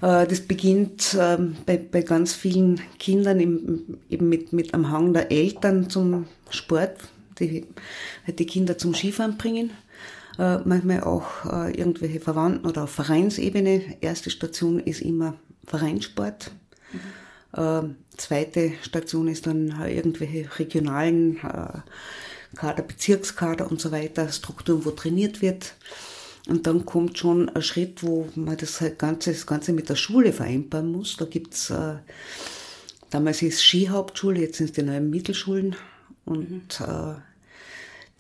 [0.03, 0.23] ja.
[0.23, 5.15] Äh, das beginnt ähm, bei, bei ganz vielen Kindern im, eben mit, mit am Hang
[5.15, 6.97] der Eltern zum Sport,
[7.39, 7.67] die
[8.27, 9.71] halt die Kinder zum Skifahren bringen.
[10.39, 13.97] Äh, manchmal auch äh, irgendwelche Verwandten oder auf Vereinsebene.
[14.03, 16.51] Erste Station ist immer Vereinssport.
[16.93, 17.95] Mhm.
[18.17, 21.79] Zweite Station ist dann irgendwelche regionalen äh,
[22.55, 25.75] Kader, Bezirkskader und so weiter, Strukturen, wo trainiert wird.
[26.47, 29.97] Und dann kommt schon ein Schritt, wo man das halt Ganze, das Ganze mit der
[29.97, 31.17] Schule vereinbaren muss.
[31.17, 31.97] Da gibt's äh,
[33.11, 35.77] damals ist Skihauptschule, jetzt sind es die neuen Mittelschulen.
[36.25, 36.87] Und mhm.
[36.87, 37.15] äh,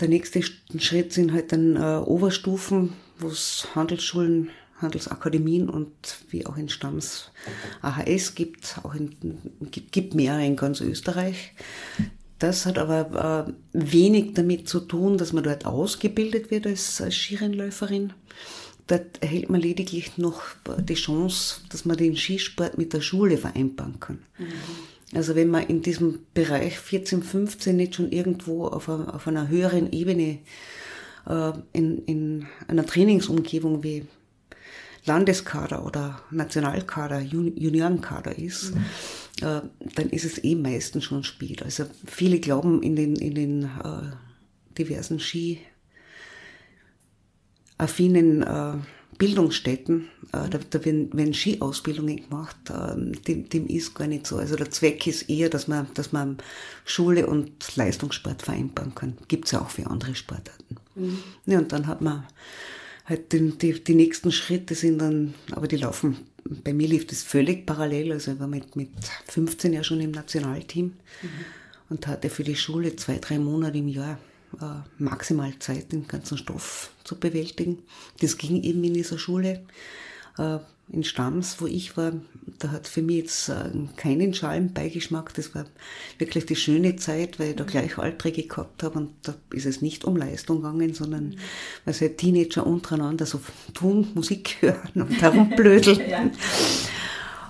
[0.00, 4.50] der nächste Schritt sind halt dann äh, Oberstufen, wo es Handelsschulen
[4.85, 5.90] Handelsakademien und
[6.31, 7.31] wie auch in Stamms
[7.83, 9.11] AHS gibt, auch in,
[9.70, 11.53] gibt mehrere in ganz Österreich.
[12.38, 17.14] Das hat aber äh, wenig damit zu tun, dass man dort ausgebildet wird als, als
[17.14, 18.12] Skirennläuferin.
[18.87, 20.42] Dort erhält man lediglich noch
[20.79, 24.18] die Chance, dass man den Skisport mit der Schule vereinbaren kann.
[24.38, 24.53] Mhm.
[25.14, 29.49] Also wenn man in diesem Bereich 14, 15 nicht schon irgendwo auf, a, auf einer
[29.49, 30.38] höheren Ebene
[31.27, 34.07] äh, in, in einer Trainingsumgebung wie
[35.07, 38.85] Landeskader oder Nationalkader, Juniorenkader ist, mhm.
[39.47, 39.61] äh,
[39.95, 41.62] dann ist es eh meistens schon spät.
[41.62, 45.61] Also viele glauben in den, in den äh, diversen Ski
[47.77, 48.75] affinen äh,
[49.19, 54.37] Bildungsstätten, äh, da, da werden, werden Skiausbildungen gemacht, äh, dem, dem ist gar nicht so.
[54.37, 56.38] Also der Zweck ist eher, dass man, dass man
[56.85, 59.19] Schule und Leistungssport vereinbaren kann.
[59.29, 60.77] Gibt's ja auch für andere Sportarten.
[60.95, 61.19] Mhm.
[61.47, 62.25] Ja, und dann hat man
[63.05, 66.17] halt die, die, die nächsten Schritte sind dann, aber die laufen,
[66.62, 68.12] bei mir lief das völlig parallel.
[68.12, 68.90] Also ich war mit, mit
[69.29, 71.29] 15 ja schon im Nationalteam mhm.
[71.88, 74.19] und hatte für die Schule zwei, drei Monate im Jahr
[74.61, 77.79] äh, maximal Zeit, den ganzen Stoff zu bewältigen.
[78.21, 79.64] Das ging eben in dieser Schule.
[80.38, 80.59] Äh,
[80.92, 82.12] in Stams, wo ich war,
[82.59, 85.33] da hat für mich jetzt äh, keinen Schalenbeigeschmack.
[85.35, 85.64] Das war
[86.18, 90.05] wirklich die schöne Zeit, weil ich da Gleichaltrige gehabt habe und da ist es nicht
[90.05, 91.37] um Leistung gegangen, sondern mhm.
[91.85, 93.40] weil halt Teenager untereinander so
[93.73, 96.01] tun, Musik hören und herumblödeln.
[96.09, 96.31] ja.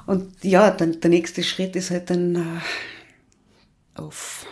[0.07, 4.47] Und ja, dann der nächste Schritt ist halt dann äh, auf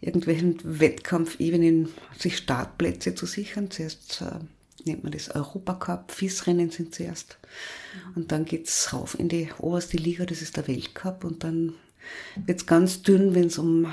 [0.00, 3.70] irgendwelchen Wettkampfebenen sich Startplätze zu sichern.
[3.70, 4.40] Zuerst äh,
[4.86, 7.38] nennt man das Europacup, FIS-Rennen sind zuerst.
[8.14, 11.24] Und dann geht's rauf in die oberste Liga, das ist der Weltcup.
[11.24, 11.74] Und dann
[12.36, 13.92] wird's ganz dünn, wenn es um,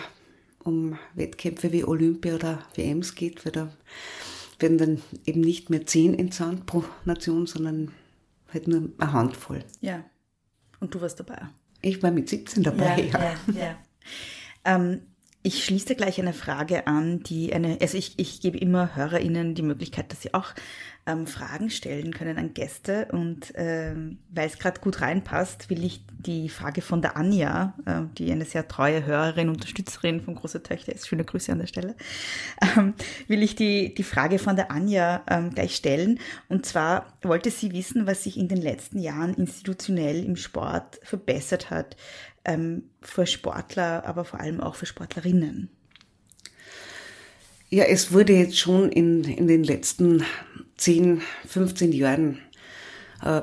[0.63, 3.71] um Wettkämpfe wie Olympia oder WMs geht, weil da
[4.59, 7.91] werden dann eben nicht mehr zehn entsandt pro Nation, sondern
[8.53, 9.63] halt nur eine Handvoll.
[9.79, 10.03] Ja.
[10.79, 11.41] Und du warst dabei?
[11.81, 13.19] Ich war mit 17 dabei, ja.
[13.19, 13.35] ja.
[13.47, 13.77] ja, ja.
[14.63, 15.01] Ähm,
[15.43, 19.63] ich schließe gleich eine Frage an, die eine, also ich, ich gebe immer HörerInnen die
[19.63, 20.53] Möglichkeit, dass sie auch
[21.07, 23.07] ähm, Fragen stellen können an Gäste.
[23.11, 28.01] Und ähm, weil es gerade gut reinpasst, will ich die Frage von der Anja, äh,
[28.17, 31.95] die eine sehr treue Hörerin, Unterstützerin von Große Töchter ist, schöne Grüße an der Stelle,
[32.77, 32.93] ähm,
[33.27, 36.19] will ich die, die Frage von der Anja ähm, gleich stellen.
[36.49, 41.71] Und zwar wollte sie wissen, was sich in den letzten Jahren institutionell im Sport verbessert
[41.71, 41.95] hat
[42.45, 45.69] ähm, für Sportler, aber vor allem auch für Sportlerinnen?
[47.69, 50.25] Ja, es wurde jetzt schon in, in den letzten
[50.77, 52.39] 10, 15 Jahren
[53.23, 53.41] äh,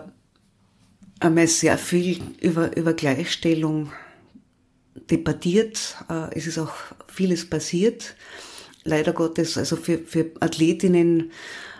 [1.20, 3.92] einmal sehr viel über, über Gleichstellung
[5.10, 6.74] debattiert, äh, es ist auch
[7.06, 8.16] vieles passiert.
[8.84, 11.32] Leider Gottes, also für, für Athletinnen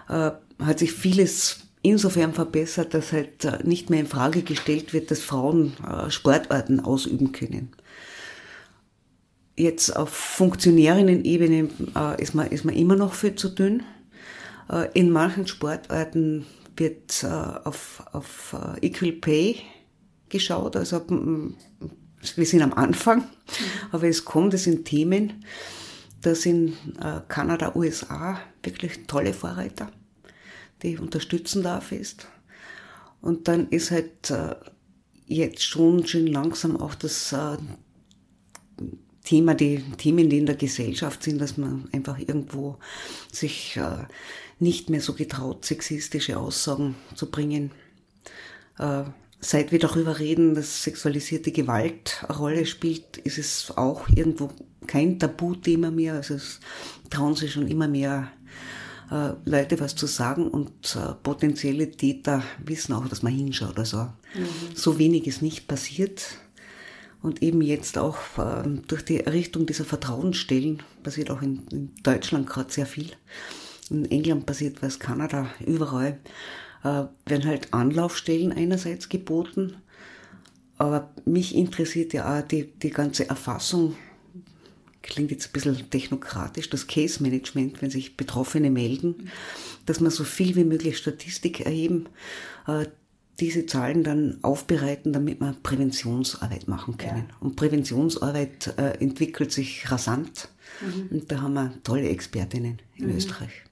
[0.09, 5.11] äh, hat sich vieles insofern verbessert, dass halt äh, nicht mehr in Frage gestellt wird,
[5.11, 7.71] dass Frauen äh, Sportarten ausüben können.
[9.57, 13.83] Jetzt auf Funktionärinnen-Ebene äh, ist, man, ist man immer noch viel zu dünn.
[14.93, 16.45] In manchen Sportarten
[16.77, 17.25] wird
[17.65, 19.63] auf, auf Equal Pay
[20.29, 23.25] geschaut, also wir sind am Anfang,
[23.93, 25.43] aber es kommt, es sind Themen,
[26.21, 26.77] da sind
[27.29, 29.91] Kanada, USA wirklich tolle Vorreiter,
[30.83, 32.27] die ich unterstützen darf ist.
[33.21, 34.33] Und dann ist halt
[35.27, 37.35] jetzt schon schon langsam auch das
[39.29, 42.79] Thema, die Themen, die in der Gesellschaft sind, dass man einfach irgendwo
[43.31, 44.07] sich äh,
[44.59, 47.73] nicht mehr so getraut, sexistische Aussagen zu bringen.
[48.79, 49.05] Äh,
[49.39, 54.49] seit wir darüber reden, dass sexualisierte Gewalt eine Rolle spielt, ist es auch irgendwo
[54.87, 56.15] kein Tabuthema mehr.
[56.15, 56.61] Also es
[57.11, 58.38] trauen sich schon immer mehr äh,
[59.45, 63.79] Leute was zu sagen und äh, potenzielle Täter wissen auch, dass man hinschaut.
[63.79, 64.03] Also
[64.35, 64.75] mhm.
[64.75, 66.39] so wenig ist nicht passiert.
[67.21, 72.47] Und eben jetzt auch äh, durch die Errichtung dieser Vertrauensstellen passiert auch in, in Deutschland
[72.47, 73.11] gerade sehr viel.
[73.91, 76.21] In England passiert was, Kanada, überall
[76.85, 79.77] äh, werden halt Anlaufstellen einerseits geboten.
[80.77, 83.97] Aber mich interessiert ja auch die, die ganze Erfassung,
[85.03, 89.31] klingt jetzt ein bisschen technokratisch, das Case Management, wenn sich Betroffene melden,
[89.87, 92.07] dass man so viel wie möglich Statistik erheben,
[92.67, 92.87] äh,
[93.41, 97.27] diese Zahlen dann aufbereiten, damit wir Präventionsarbeit machen können.
[97.29, 97.37] Ja.
[97.41, 100.49] Und Präventionsarbeit äh, entwickelt sich rasant.
[100.81, 101.09] Mhm.
[101.11, 103.17] Und da haben wir tolle Expertinnen in mhm.
[103.17, 103.65] Österreich.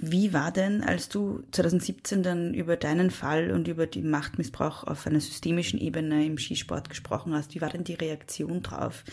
[0.00, 5.06] Wie war denn, als du 2017 dann über deinen Fall und über den Machtmissbrauch auf
[5.06, 9.04] einer systemischen Ebene im Skisport gesprochen hast, wie war denn die Reaktion drauf?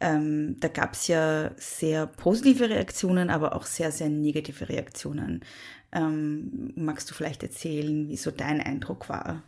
[0.00, 5.40] Ähm, da gab es ja sehr positive Reaktionen, aber auch sehr, sehr negative Reaktionen.
[5.92, 9.42] Ähm, magst du vielleicht erzählen, wie so dein Eindruck war?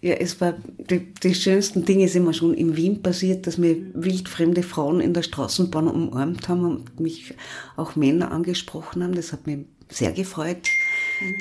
[0.00, 3.76] Ja, es war, die, die schönsten Dinge sind mir schon in Wien passiert, dass mir
[3.94, 7.34] wildfremde Frauen in der Straßenbahn umarmt haben und mich
[7.76, 9.14] auch Männer angesprochen haben.
[9.14, 10.68] Das hat mich sehr gefreut,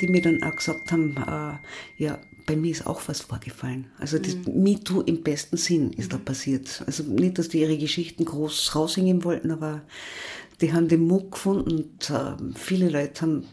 [0.01, 3.87] die mir dann auch gesagt haben, äh, ja, bei mir ist auch was vorgefallen.
[3.99, 4.63] Also das mhm.
[4.63, 6.81] MeToo im besten Sinn ist da passiert.
[6.87, 9.83] Also nicht, dass die ihre Geschichten groß raushängen wollten, aber
[10.61, 13.45] die haben den Mut gefunden und äh, viele Leute haben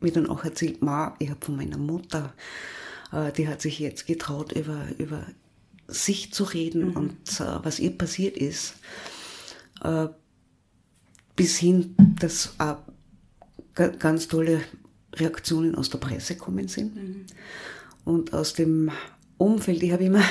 [0.00, 2.34] mir dann auch erzählt, Ma, ich habe von meiner Mutter,
[3.12, 5.26] äh, die hat sich jetzt getraut, über, über
[5.88, 6.96] sich zu reden mhm.
[6.96, 8.74] und äh, was ihr passiert ist.
[9.82, 10.08] Äh,
[11.34, 12.54] bis hin, dass
[13.74, 14.60] ganz tolle
[15.14, 16.94] Reaktionen aus der Presse kommen sind.
[16.94, 17.26] Mhm.
[18.04, 18.90] Und aus dem
[19.38, 20.22] Umfeld, ich habe immer,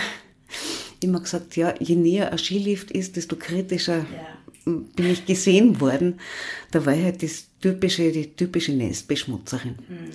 [1.02, 4.34] immer gesagt, ja, je näher ein Skilift ist, desto kritischer ja
[4.66, 6.20] bin ich gesehen worden.
[6.72, 9.76] Da war ich halt das typische, die typische Nestbeschmutzerin.
[9.88, 10.12] Mhm.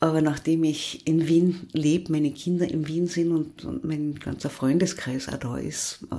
[0.00, 4.50] Aber nachdem ich in Wien lebe, meine Kinder in Wien sind und, und mein ganzer
[4.50, 6.14] Freundeskreis auch da ist, äh,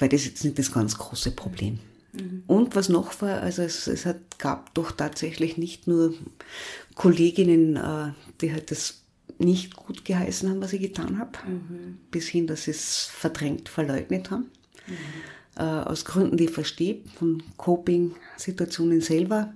[0.00, 1.80] war das jetzt nicht das ganz große Problem.
[2.12, 2.44] Mhm.
[2.46, 6.14] Und was noch war, also es, es hat, gab doch tatsächlich nicht nur
[6.94, 9.02] Kolleginnen, äh, die halt das
[9.38, 11.98] nicht gut geheißen haben, was ich getan habe, mhm.
[12.10, 14.50] bis hin, dass sie es verdrängt, verleugnet haben.
[14.86, 14.94] Mhm
[15.58, 19.52] äh, aus Gründen, die ich verstehe, von Coping-Situationen selber,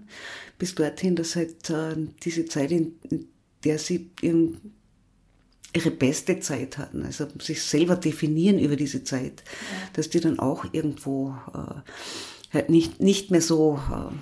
[0.58, 3.28] bis dorthin, dass halt äh, diese Zeit, in, in
[3.64, 4.72] der sie ihren,
[5.74, 9.88] ihre beste Zeit hatten, also sich selber definieren über diese Zeit, ja.
[9.94, 14.12] dass die dann auch irgendwo äh, halt nicht, nicht mehr so, äh,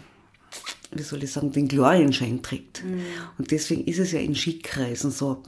[0.93, 2.85] wie soll ich sagen, den Glorienschein trägt.
[2.85, 3.03] Mhm.
[3.39, 5.43] Und deswegen ist es ja in Skikreisen so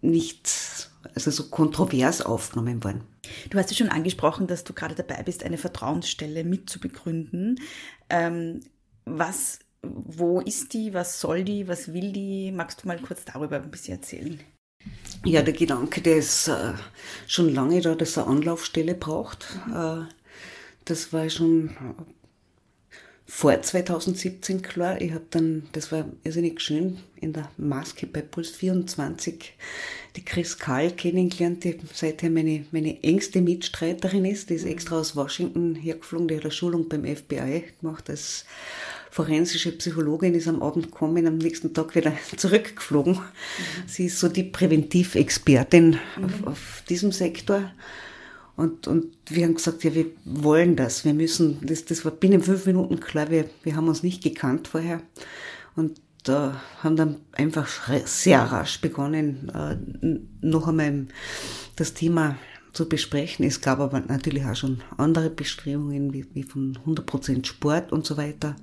[0.00, 3.02] nicht, also so kontrovers aufgenommen worden.
[3.50, 7.60] Du hast ja schon angesprochen, dass du gerade dabei bist, eine Vertrauensstelle mitzubegründen.
[8.08, 8.60] Ähm,
[9.04, 10.94] was, wo ist die?
[10.94, 11.66] Was soll die?
[11.68, 12.52] Was will die?
[12.52, 14.40] Magst du mal kurz darüber ein bisschen erzählen?
[15.24, 16.74] Ja, der Gedanke, der ist äh,
[17.26, 19.46] schon lange da, dass er eine Anlaufstelle braucht.
[19.66, 19.74] Mhm.
[19.74, 20.06] Äh,
[20.84, 21.76] das war schon
[23.26, 25.00] vor 2017 klar.
[25.00, 29.52] Ich habe dann, das war irrsinnig schön, in der Maske bei Puls 24
[30.14, 34.50] die Chris Kahl kennengelernt, die seither meine, meine engste Mitstreiterin ist.
[34.50, 38.44] Die ist extra aus Washington hergeflogen, die hat eine Schulung beim FBI gemacht als
[39.10, 43.14] forensische Psychologin, ist am Abend gekommen, am nächsten Tag wieder zurückgeflogen.
[43.14, 43.20] Mhm.
[43.86, 46.24] Sie ist so die Präventivexpertin mhm.
[46.24, 47.72] auf, auf diesem Sektor.
[48.56, 51.04] Und, und wir haben gesagt, ja, wir wollen das.
[51.04, 54.68] Wir müssen, das, das war binnen fünf Minuten klar, wir, wir haben uns nicht gekannt
[54.68, 55.02] vorher.
[55.74, 56.50] Und äh,
[56.82, 57.68] haben dann einfach
[58.06, 61.06] sehr rasch begonnen, äh, noch einmal
[61.76, 62.38] das Thema
[62.72, 63.44] zu besprechen.
[63.44, 68.16] Es gab aber natürlich auch schon andere Bestrebungen, wie, wie von 100% Sport und so
[68.16, 68.56] weiter,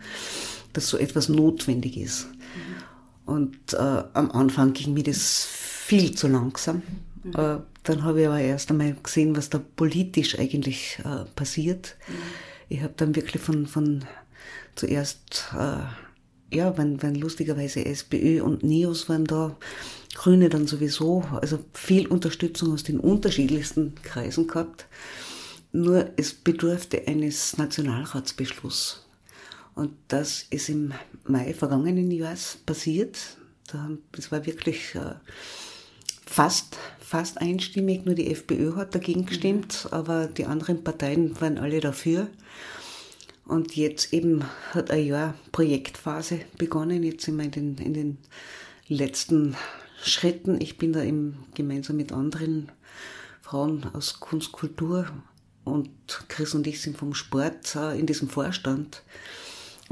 [0.73, 2.27] dass so etwas notwendig ist.
[2.27, 3.31] Mhm.
[3.33, 6.81] Und äh, am Anfang ging mir das viel zu langsam.
[7.23, 7.33] Mhm.
[7.35, 11.95] Äh, dann habe ich aber erst einmal gesehen, was da politisch eigentlich äh, passiert.
[12.07, 12.13] Mhm.
[12.69, 14.05] Ich habe dann wirklich von, von
[14.75, 19.55] zuerst, äh, ja, wenn, wenn lustigerweise SPÖ und NEOS waren da,
[20.15, 24.85] Grüne dann sowieso, also viel Unterstützung aus den unterschiedlichsten Kreisen gehabt.
[25.71, 29.03] Nur es bedurfte eines Nationalratsbeschlusses.
[29.73, 30.93] Und das ist im
[31.25, 33.17] Mai vergangenen Jahres passiert.
[34.11, 35.15] Das war wirklich äh,
[36.25, 39.25] fast, fast einstimmig, nur die FPÖ hat dagegen mhm.
[39.25, 42.27] gestimmt, aber die anderen Parteien waren alle dafür.
[43.45, 47.03] Und jetzt eben hat ein Jahr Projektphase begonnen.
[47.03, 48.17] Jetzt sind wir in den, in den
[48.87, 49.55] letzten
[50.01, 50.61] Schritten.
[50.61, 52.71] Ich bin da eben gemeinsam mit anderen
[53.41, 55.07] Frauen aus Kunst, Kultur
[55.65, 55.89] und
[56.29, 59.03] Chris und ich sind vom Sport äh, in diesem Vorstand.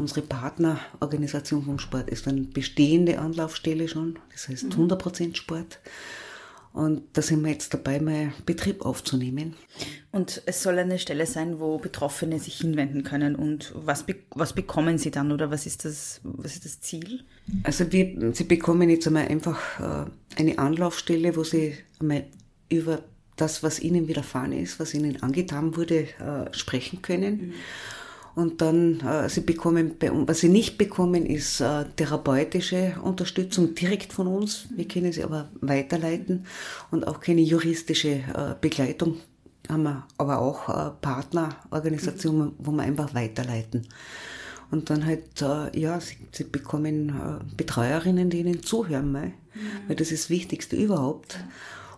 [0.01, 5.35] Unsere Partnerorganisation vom Sport ist eine bestehende Anlaufstelle schon, das heißt 100% mhm.
[5.35, 5.79] Sport.
[6.73, 9.53] Und da sind wir jetzt dabei, mal Betrieb aufzunehmen.
[10.11, 13.35] Und es soll eine Stelle sein, wo Betroffene sich hinwenden können.
[13.35, 17.19] Und was, was bekommen sie dann oder was ist das, was ist das Ziel?
[17.61, 22.25] Also wir, sie bekommen jetzt einmal einfach äh, eine Anlaufstelle, wo sie einmal
[22.69, 23.03] über
[23.35, 27.33] das, was ihnen widerfahren ist, was ihnen angetan wurde, äh, sprechen können.
[27.49, 27.53] Mhm.
[28.33, 34.27] Und dann, äh, sie bekommen, was sie nicht bekommen, ist äh, therapeutische Unterstützung direkt von
[34.27, 34.67] uns.
[34.75, 36.45] Wir können sie aber weiterleiten
[36.91, 39.17] und auch keine juristische äh, Begleitung
[39.69, 43.87] haben wir, aber auch äh, Partnerorganisationen, wo wir einfach weiterleiten.
[44.69, 49.33] Und dann halt, äh, ja, sie, sie bekommen äh, Betreuerinnen, die ihnen zuhören, mal, mhm.
[49.87, 51.39] weil das ist das Wichtigste überhaupt.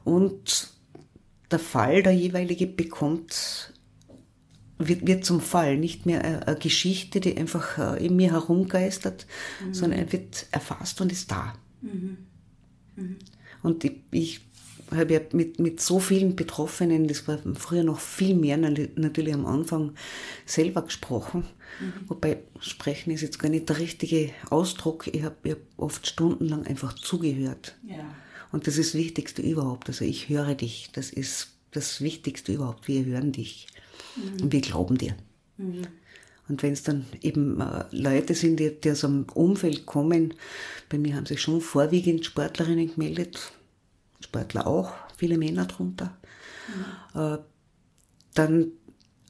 [0.04, 0.70] Und
[1.52, 3.73] der Fall, der jeweilige bekommt
[4.88, 9.26] wird, wird zum Fall, nicht mehr eine, Geschichte, die einfach äh, in mir herumgeistert,
[9.66, 9.74] mhm.
[9.74, 11.54] sondern er wird erfasst und ist da.
[11.82, 12.18] Mhm.
[12.96, 13.16] Mhm.
[13.62, 14.42] Und ich, ich
[14.92, 19.46] habe ja mit, mit so vielen Betroffenen, das war früher noch viel mehr, natürlich am
[19.46, 19.94] Anfang
[20.46, 21.46] selber gesprochen.
[21.80, 22.10] Mhm.
[22.10, 25.08] Wobei sprechen ist jetzt gar nicht der richtige Ausdruck.
[25.08, 27.76] Ich habe hab oft stundenlang einfach zugehört.
[27.88, 28.06] Ja.
[28.52, 29.90] Und das ist das Wichtigste überhaupt.
[29.90, 30.90] Also ich höre dich.
[30.94, 32.88] Das ist das Wichtigste überhaupt.
[32.88, 33.68] Wir hören dich.
[34.16, 34.44] Mhm.
[34.44, 35.16] Und wir glauben dir.
[35.58, 35.88] Mhm.
[36.50, 40.34] Und wenn es dann eben äh, Leute sind, die, die aus einem Umfeld kommen,
[40.90, 43.54] bei mir haben sich schon vorwiegend Sportlerinnen gemeldet,
[44.20, 46.18] Sportler auch, viele Männer drunter,
[47.14, 47.40] mhm.
[48.34, 48.72] dann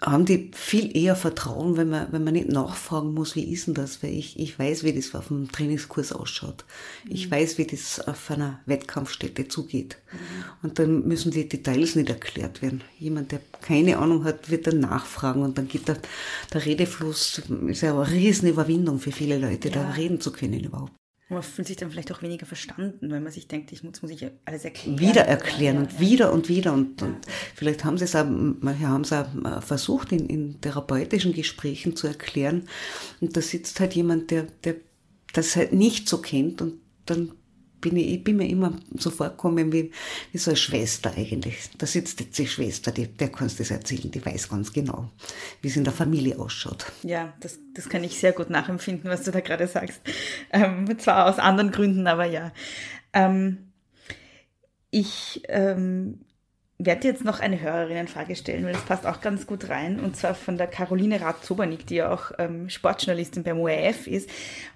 [0.05, 3.73] haben die viel eher Vertrauen, wenn man, wenn man nicht nachfragen muss, wie ist denn
[3.73, 4.03] das?
[4.03, 6.65] Weil ich, ich weiß, wie das auf dem Trainingskurs ausschaut.
[7.09, 7.31] Ich mhm.
[7.31, 9.97] weiß, wie das auf einer Wettkampfstätte zugeht.
[10.11, 10.17] Mhm.
[10.63, 12.81] Und dann müssen die Details nicht erklärt werden.
[12.99, 15.97] Jemand, der keine Ahnung hat, wird dann nachfragen und dann geht der,
[16.53, 19.75] der Redefluss, ist ja eine riesen Überwindung für viele Leute, ja.
[19.75, 20.93] da reden zu können überhaupt.
[21.33, 24.11] Man fühlt sich dann vielleicht auch weniger verstanden, weil man sich denkt, ich muss, muss
[24.11, 24.99] ich alles erklären.
[24.99, 26.73] Wieder erklären und wieder und wieder.
[26.73, 27.17] Und, und
[27.55, 31.95] vielleicht haben sie es auch, manche haben es auch äh, versucht, in, in therapeutischen Gesprächen
[31.95, 32.67] zu erklären.
[33.19, 34.75] Und da sitzt halt jemand, der, der
[35.33, 36.75] das halt nicht so kennt und
[37.05, 37.31] dann
[37.83, 39.91] bin ich, ich bin mir immer so vorgekommen wie,
[40.31, 41.69] wie so eine Schwester eigentlich.
[41.77, 45.11] Da sitzt jetzt die Schwester, die, der kannst das erzählen, die weiß ganz genau,
[45.61, 46.91] wie es in der Familie ausschaut.
[47.03, 50.01] Ja, das, das kann ich sehr gut nachempfinden, was du da gerade sagst.
[50.51, 52.51] Ähm, zwar aus anderen Gründen, aber ja.
[53.11, 53.71] Ähm,
[54.89, 56.21] ich ähm,
[56.79, 59.99] werde jetzt noch eine Hörerinnenfrage stellen, weil das passt auch ganz gut rein.
[59.99, 64.29] Und zwar von der Caroline Rath-Zobernick, die ja auch ähm, Sportjournalistin beim ORF ist.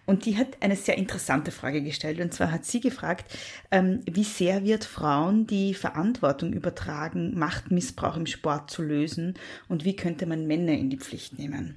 [0.05, 2.19] Und die hat eine sehr interessante Frage gestellt.
[2.19, 3.25] Und zwar hat sie gefragt,
[3.71, 9.35] ähm, wie sehr wird Frauen die Verantwortung übertragen, Machtmissbrauch im Sport zu lösen?
[9.67, 11.75] Und wie könnte man Männer in die Pflicht nehmen?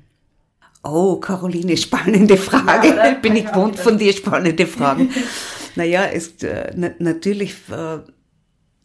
[0.82, 2.88] Oh, Caroline, spannende Frage.
[2.88, 5.10] Ja, Bin ich gewohnt von dir, spannende Fragen.
[5.74, 7.54] naja, ist äh, natürlich...
[7.70, 8.00] Äh,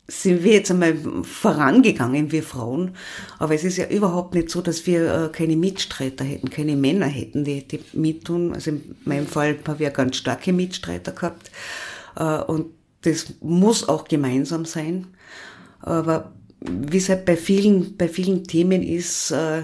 [0.07, 2.95] sind wir jetzt einmal vorangegangen, wir Frauen.
[3.39, 7.07] Aber es ist ja überhaupt nicht so, dass wir äh, keine Mitstreiter hätten, keine Männer
[7.07, 8.53] hätten, die, die mittun.
[8.53, 11.49] Also in meinem Fall haben wir ganz starke Mitstreiter gehabt.
[12.15, 12.67] Äh, und
[13.01, 15.07] das muss auch gemeinsam sein.
[15.79, 19.63] Aber wie es halt bei vielen, bei vielen Themen ist, äh,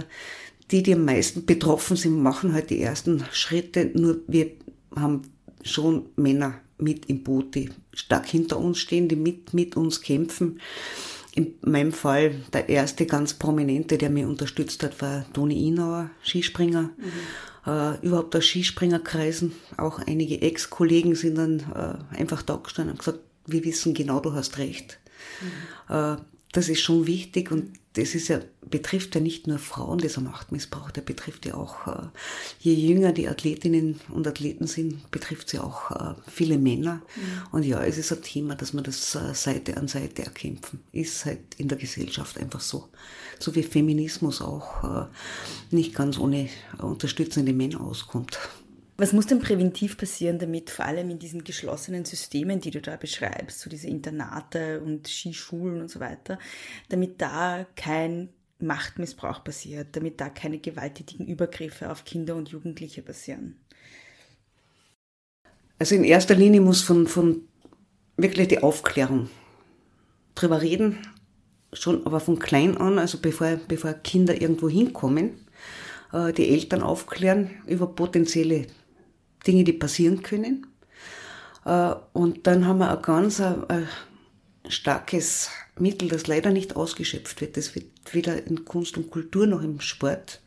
[0.72, 3.92] die, die am meisten betroffen sind, machen halt die ersten Schritte.
[3.94, 4.52] Nur wir
[4.96, 5.24] haben
[5.64, 10.60] schon Männer mit im Boot, die stark hinter uns stehen, die mit, mit uns kämpfen.
[11.34, 16.90] In meinem Fall der erste ganz prominente, der mich unterstützt hat, war Toni Inauer, Skispringer.
[16.98, 17.72] Mhm.
[17.72, 19.54] Äh, überhaupt aus Skispringerkreisen.
[19.78, 24.34] Auch einige Ex-Kollegen sind dann äh, einfach da gestanden und gesagt, wir wissen genau, du
[24.34, 25.00] hast recht.
[25.90, 25.96] Mhm.
[25.96, 26.16] Äh,
[26.52, 28.40] das ist schon wichtig und das ist ja,
[28.70, 32.08] betrifft ja nicht nur Frauen, dieser Machtmissbrauch, der betrifft ja auch, äh,
[32.60, 37.02] je jünger die Athletinnen und Athleten sind, betrifft sie auch äh, viele Männer.
[37.16, 37.22] Mhm.
[37.52, 40.80] Und ja, es ist ein Thema, dass man das äh, Seite an Seite erkämpfen.
[40.94, 42.88] Ist halt in der Gesellschaft einfach so.
[43.40, 45.08] So wie Feminismus auch
[45.72, 46.48] nicht ganz ohne
[46.80, 48.38] unterstützende Männer auskommt.
[49.02, 52.98] Was muss denn präventiv passieren, damit vor allem in diesen geschlossenen Systemen, die du da
[52.98, 56.38] beschreibst, so diese Internate und Skischulen und so weiter,
[56.90, 58.30] damit da kein
[58.60, 63.56] Machtmissbrauch passiert, damit da keine gewalttätigen Übergriffe auf Kinder und Jugendliche passieren?
[65.80, 67.48] Also in erster Linie muss von, von
[68.18, 69.32] wirklich die Aufklärung
[70.36, 71.00] drüber reden,
[71.74, 75.48] schon aber von klein an, also bevor, bevor Kinder irgendwo hinkommen,
[76.14, 78.68] äh, die Eltern aufklären über potenzielle
[79.46, 80.68] Dinge, die passieren können.
[81.66, 83.88] Äh, und dann haben wir ein ganz ein, ein
[84.68, 87.58] starkes Mittel, das leider nicht ausgeschöpft wird.
[87.58, 90.42] Das wird weder in Kunst und Kultur noch im Sport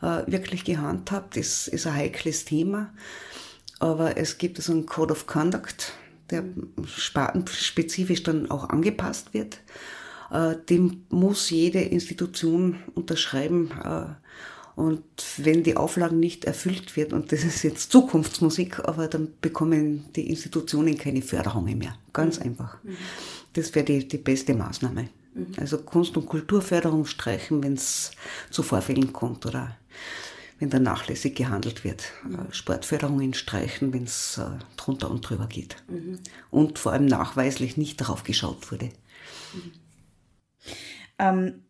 [0.00, 1.36] äh, wirklich gehandhabt.
[1.36, 2.92] Das ist ein heikles Thema.
[3.78, 5.92] Aber es gibt so einen Code of Conduct,
[6.30, 6.44] der
[6.86, 9.58] spartenspezifisch dann auch angepasst wird.
[10.30, 13.70] Äh, dem muss jede Institution unterschreiben
[14.74, 15.04] und
[15.36, 20.30] wenn die Auflagen nicht erfüllt wird, und das ist jetzt Zukunftsmusik, aber dann bekommen die
[20.30, 21.96] Institutionen keine Förderungen mehr.
[22.12, 22.46] Ganz mhm.
[22.46, 22.82] einfach.
[22.82, 22.96] Mhm.
[23.52, 25.08] Das wäre die, die beste Maßnahme.
[25.34, 25.46] Mhm.
[25.58, 28.12] Also Kunst- und Kulturförderung streichen, wenn es
[28.50, 29.76] zu Vorfällen kommt oder
[30.58, 32.04] wenn da nachlässig gehandelt wird.
[32.24, 32.34] Mhm.
[32.34, 35.76] Äh, Sportförderungen streichen, wenn es äh, drunter und drüber geht.
[35.88, 36.20] Mhm.
[36.50, 38.90] Und vor allem nachweislich nicht darauf geschaut wurde.
[39.52, 39.72] Mhm.
[41.18, 41.62] Ähm,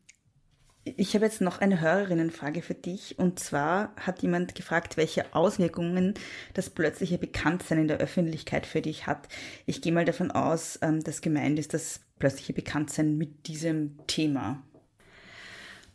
[0.84, 3.18] ich habe jetzt noch eine Hörerinnenfrage für dich.
[3.18, 6.14] Und zwar hat jemand gefragt, welche Auswirkungen
[6.54, 9.28] das plötzliche Bekanntsein in der Öffentlichkeit für dich hat.
[9.66, 14.62] Ich gehe mal davon aus, ähm, dass gemeint ist das plötzliche Bekanntsein mit diesem Thema.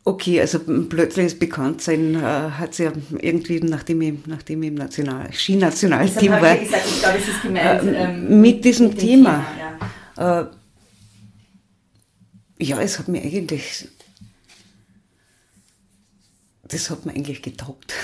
[0.04, 5.30] Okay, also plötzliches Bekanntsein äh, hat sie ja irgendwie, nachdem ich, nachdem ich im National,
[5.30, 9.44] Skinationalteam war, ich gesagt, ich glaube, es ist gemeint, äh, ähm, mit diesem mit Thema.
[9.54, 9.78] Thema
[10.16, 10.40] ja.
[10.40, 10.46] Äh,
[12.60, 13.86] ja, es hat mir eigentlich
[16.68, 17.94] das hat mir eigentlich getaugt.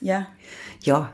[0.00, 0.28] Ja.
[0.82, 1.12] Ja,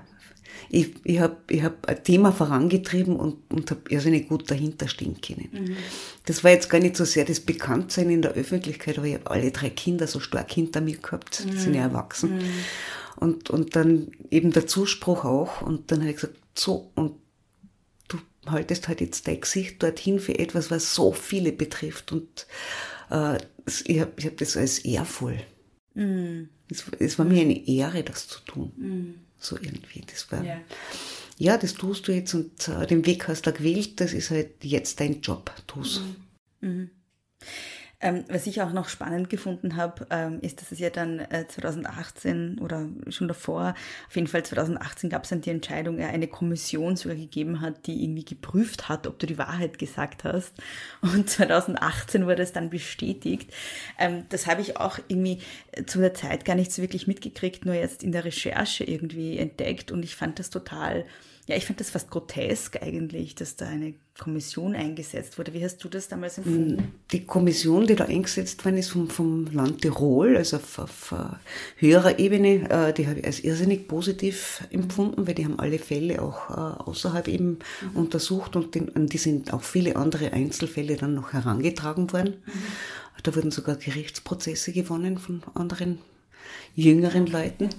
[0.68, 5.20] ich, ich habe ich hab ein Thema vorangetrieben und, und habe irrsinnig gut dahinter stehen
[5.20, 5.48] können.
[5.52, 5.76] Mhm.
[6.24, 9.30] Das war jetzt gar nicht so sehr das Bekanntsein in der Öffentlichkeit, aber ich habe
[9.30, 11.58] alle drei Kinder so stark hinter mir gehabt, die mhm.
[11.58, 12.38] sind ja erwachsen.
[12.38, 12.50] Mhm.
[13.16, 15.62] Und, und dann eben der Zuspruch auch.
[15.62, 17.14] Und dann habe ich gesagt, so, und
[18.08, 22.12] du haltest halt jetzt dein Gesicht dorthin für etwas, was so viele betrifft.
[22.12, 22.46] Und
[23.10, 23.38] äh,
[23.84, 25.38] ich habe ich hab das als ehrvoll.
[25.96, 26.50] Mhm.
[26.70, 28.72] Es, es, war mir eine Ehre, das zu tun.
[28.76, 29.14] Mhm.
[29.38, 30.02] So irgendwie.
[30.06, 30.60] Das war, ja.
[31.38, 31.58] ja.
[31.58, 35.00] das tust du jetzt und äh, den Weg hast du gewählt, das ist halt jetzt
[35.00, 36.02] dein Job, tu's.
[36.60, 36.90] Mhm.
[37.98, 41.46] Ähm, was ich auch noch spannend gefunden habe, ähm, ist, dass es ja dann äh,
[41.48, 43.74] 2018 oder schon davor,
[44.08, 47.86] auf jeden Fall 2018 gab es dann die Entscheidung, äh, eine Kommission sogar gegeben hat,
[47.86, 50.52] die irgendwie geprüft hat, ob du die Wahrheit gesagt hast.
[51.00, 53.50] Und 2018 wurde es dann bestätigt.
[53.98, 55.38] Ähm, das habe ich auch irgendwie
[55.72, 59.38] äh, zu der Zeit gar nicht so wirklich mitgekriegt, nur jetzt in der Recherche irgendwie
[59.38, 61.06] entdeckt und ich fand das total
[61.46, 65.54] ja, ich fand das fast grotesk eigentlich, dass da eine Kommission eingesetzt wurde.
[65.54, 66.92] Wie hast du das damals empfunden?
[67.12, 71.36] Die Kommission, die da eingesetzt worden ist vom, vom Land Tirol, also auf, auf uh,
[71.76, 76.20] höherer Ebene, uh, die habe ich als irrsinnig positiv empfunden, weil die haben alle Fälle
[76.20, 77.90] auch uh, außerhalb eben mhm.
[77.94, 82.42] untersucht und die sind auch viele andere Einzelfälle dann noch herangetragen worden.
[82.44, 82.52] Mhm.
[83.22, 85.98] Da wurden sogar Gerichtsprozesse gewonnen von anderen
[86.74, 87.70] jüngeren Leuten.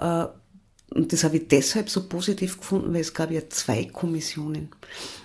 [0.00, 0.28] Mhm.
[0.94, 4.68] Und das habe ich deshalb so positiv gefunden, weil es gab ja zwei Kommissionen.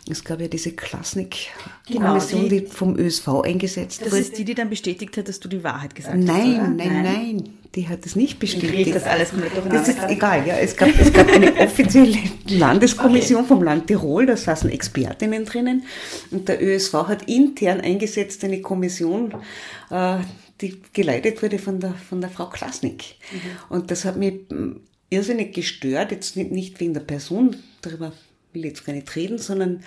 [0.09, 4.09] Es gab ja diese Klasnik-Kommission, genau, die, die, vom ÖSV eingesetzt wurde.
[4.09, 6.69] Das ist die, die dann bestätigt hat, dass du die Wahrheit gesagt nein, hast.
[6.69, 8.87] Nein, nein, nein, die hat das nicht bestätigt.
[8.87, 9.29] Ich das alles
[9.69, 10.57] Das ist egal, ja.
[10.57, 12.17] Es gab, es gab eine offizielle
[12.47, 13.47] Landeskommission okay.
[13.47, 15.83] vom Land Tirol, da saßen Expertinnen drinnen.
[16.31, 19.35] Und der ÖSV hat intern eingesetzt eine Kommission,
[19.91, 20.17] äh,
[20.61, 23.03] die geleitet wurde von der, von der Frau Klasnik.
[23.31, 23.37] Mhm.
[23.69, 24.33] Und das hat mich
[25.09, 28.13] irrsinnig gestört, jetzt nicht wegen der Person, darüber
[28.53, 29.83] will ich jetzt gar nicht reden, sondern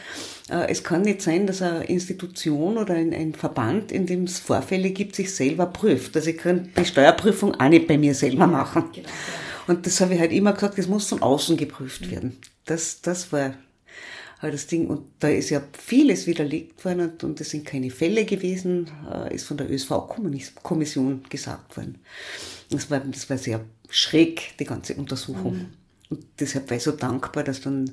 [0.48, 4.38] äh, es kann nicht sein, dass eine Institution oder ein, ein, Verband, in dem es
[4.38, 6.16] Vorfälle gibt, sich selber prüft.
[6.16, 8.84] Also ich kann die Steuerprüfung auch nicht bei mir selber machen.
[8.92, 9.08] Genau,
[9.66, 12.36] Und das habe ich halt immer gesagt, das muss von außen geprüft werden.
[12.64, 13.54] Das, das war
[14.40, 14.86] halt das Ding.
[14.88, 19.34] Und da ist ja vieles widerlegt worden und, und das sind keine Fälle gewesen, äh,
[19.34, 21.98] ist von der ÖSV-Kommission gesagt worden.
[22.70, 25.54] Das war, das war sehr schräg, die ganze Untersuchung.
[25.54, 25.66] Mhm.
[26.08, 27.92] Und deshalb war ich so dankbar, dass dann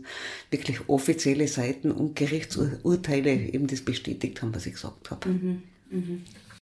[0.52, 5.30] wirklich offizielle Seiten und Gerichtsurteile eben das bestätigt haben, was ich gesagt habe.
[5.30, 5.64] Mhm.
[5.90, 6.24] Mhm.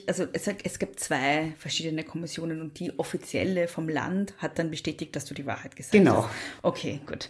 [0.07, 5.15] Also es, es gibt zwei verschiedene Kommissionen und die offizielle vom Land hat dann bestätigt,
[5.15, 6.23] dass du die Wahrheit gesagt Genau.
[6.23, 6.34] hast.
[6.61, 7.30] Okay, gut.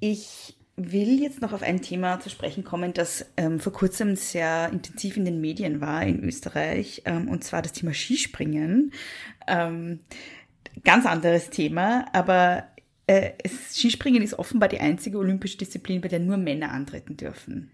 [0.00, 4.70] Ich will jetzt noch auf ein Thema zu sprechen kommen, das ähm, vor kurzem sehr
[4.72, 8.92] intensiv in den Medien war in Österreich, ähm, und zwar das Thema Skispringen.
[9.46, 10.00] Ähm,
[10.84, 12.68] ganz anderes Thema, aber
[13.06, 17.70] äh, es, Skispringen ist offenbar die einzige olympische Disziplin, bei der nur Männer antreten dürfen.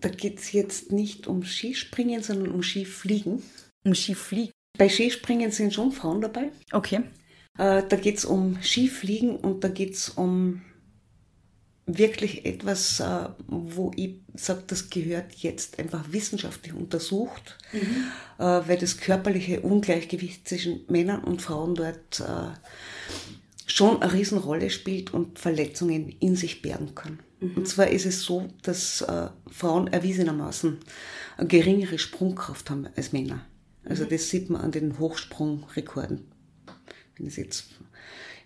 [0.00, 3.42] Da geht es jetzt nicht um Skispringen, sondern um Skifliegen.
[3.84, 4.52] Um Skifliegen.
[4.78, 6.50] Bei Skispringen sind schon Frauen dabei.
[6.72, 7.02] Okay.
[7.58, 10.62] Äh, da geht es um Skifliegen und da geht es um
[11.86, 18.06] wirklich etwas, äh, wo ich sage, das gehört jetzt einfach wissenschaftlich untersucht, mhm.
[18.38, 22.52] äh, weil das körperliche Ungleichgewicht zwischen Männern und Frauen dort äh,
[23.66, 27.18] schon eine Riesenrolle spielt und Verletzungen in sich bergen kann.
[27.40, 27.54] Mhm.
[27.56, 29.04] Und zwar ist es so, dass
[29.50, 30.78] Frauen erwiesenermaßen
[31.38, 33.46] eine geringere Sprungkraft haben als Männer.
[33.84, 34.10] Also mhm.
[34.10, 36.28] das sieht man an den Hochsprungrekorden.
[37.16, 37.66] Wenn ich jetzt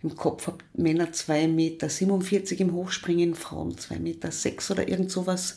[0.03, 4.31] im Kopf habe, Männer 2,47 Meter im Hochspringen, Frauen 2,6 Meter
[4.71, 5.57] oder irgend sowas.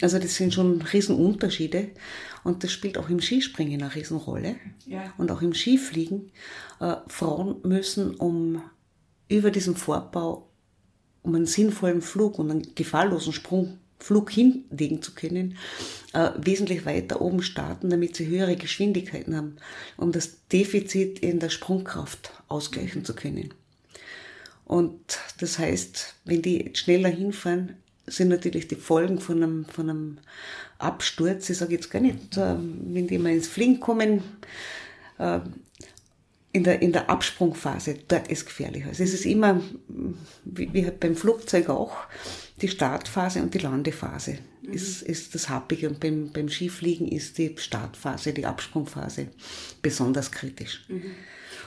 [0.00, 1.88] Also das sind schon Riesenunterschiede.
[2.44, 4.56] Und das spielt auch im Skispringen eine Riesenrolle.
[4.86, 5.12] Ja.
[5.18, 6.30] Und auch im Skifliegen.
[6.80, 8.62] Äh, Frauen müssen, um
[9.28, 10.48] über diesen Vorbau,
[11.22, 15.56] um einen sinnvollen Flug und einen gefahrlosen Sprung Flug hinlegen zu können,
[16.12, 19.56] äh, wesentlich weiter oben starten, damit sie höhere Geschwindigkeiten haben,
[19.96, 23.52] um das Defizit in der Sprungkraft ausgleichen zu können.
[24.68, 30.18] Und das heißt, wenn die schneller hinfahren, sind natürlich die Folgen von einem, von einem
[30.78, 34.22] Absturz, ich sage jetzt gar nicht, wenn die mal ins Fliegen kommen,
[35.18, 35.40] äh,
[36.52, 38.84] in der, in der Absprungphase, dort ist gefährlich.
[38.84, 39.60] Also es ist immer,
[40.44, 41.96] wie, wie halt beim Flugzeug auch,
[42.60, 44.72] die Startphase und die Landephase mhm.
[44.72, 45.88] ist, ist das Happige.
[45.88, 49.28] Und beim, beim Skifliegen ist die Startphase, die Absprungphase
[49.80, 50.84] besonders kritisch.
[50.88, 51.14] Mhm.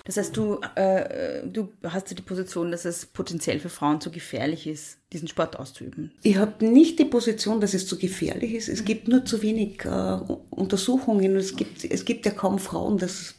[0.04, 4.66] Das heißt, du, äh, du hast die Position, dass es potenziell für Frauen zu gefährlich
[4.66, 6.12] ist, diesen Sport auszuüben.
[6.24, 8.68] Ich habe nicht die Position, dass es zu gefährlich ist.
[8.68, 11.36] Es gibt nur zu wenig äh, Untersuchungen.
[11.36, 13.36] Es gibt, es gibt ja kaum Frauen, das,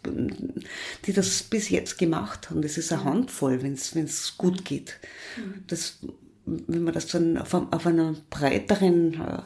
[1.06, 2.62] die das bis jetzt gemacht haben.
[2.62, 4.98] Das ist eine Handvoll, wenn es gut geht.
[5.66, 5.98] Das,
[6.46, 9.42] wenn man das dann auf, auf einer breiteren äh,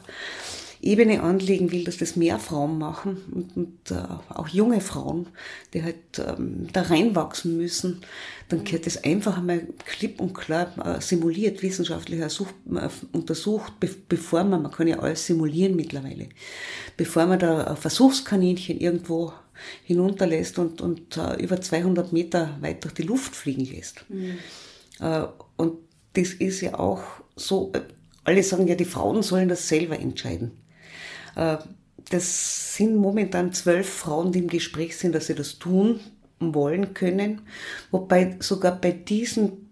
[0.81, 5.27] Ebene anlegen will, dass das mehr Frauen machen und, und äh, auch junge Frauen,
[5.73, 8.01] die halt ähm, da reinwachsen müssen,
[8.49, 13.89] dann gehört das einfach einmal klipp und klar äh, simuliert, wissenschaftlich ersucht, äh, untersucht, be
[14.07, 16.29] bevor man, man kann ja alles simulieren mittlerweile,
[16.95, 19.33] bevor man da ein Versuchskaninchen irgendwo
[19.83, 24.05] hinunterlässt und, und uh, über 200 Meter weit durch die Luft fliegen lässt.
[24.09, 24.37] Mhm.
[24.99, 25.77] Uh, und
[26.13, 27.01] das ist ja auch
[27.35, 27.71] so,
[28.23, 30.51] alle sagen ja, die Frauen sollen das selber entscheiden.
[31.37, 31.57] Äh,
[32.09, 35.99] das sind momentan zwölf Frauen, die im Gespräch sind, dass sie das tun
[36.39, 37.41] wollen können.
[37.91, 39.69] Wobei sogar bei diesen,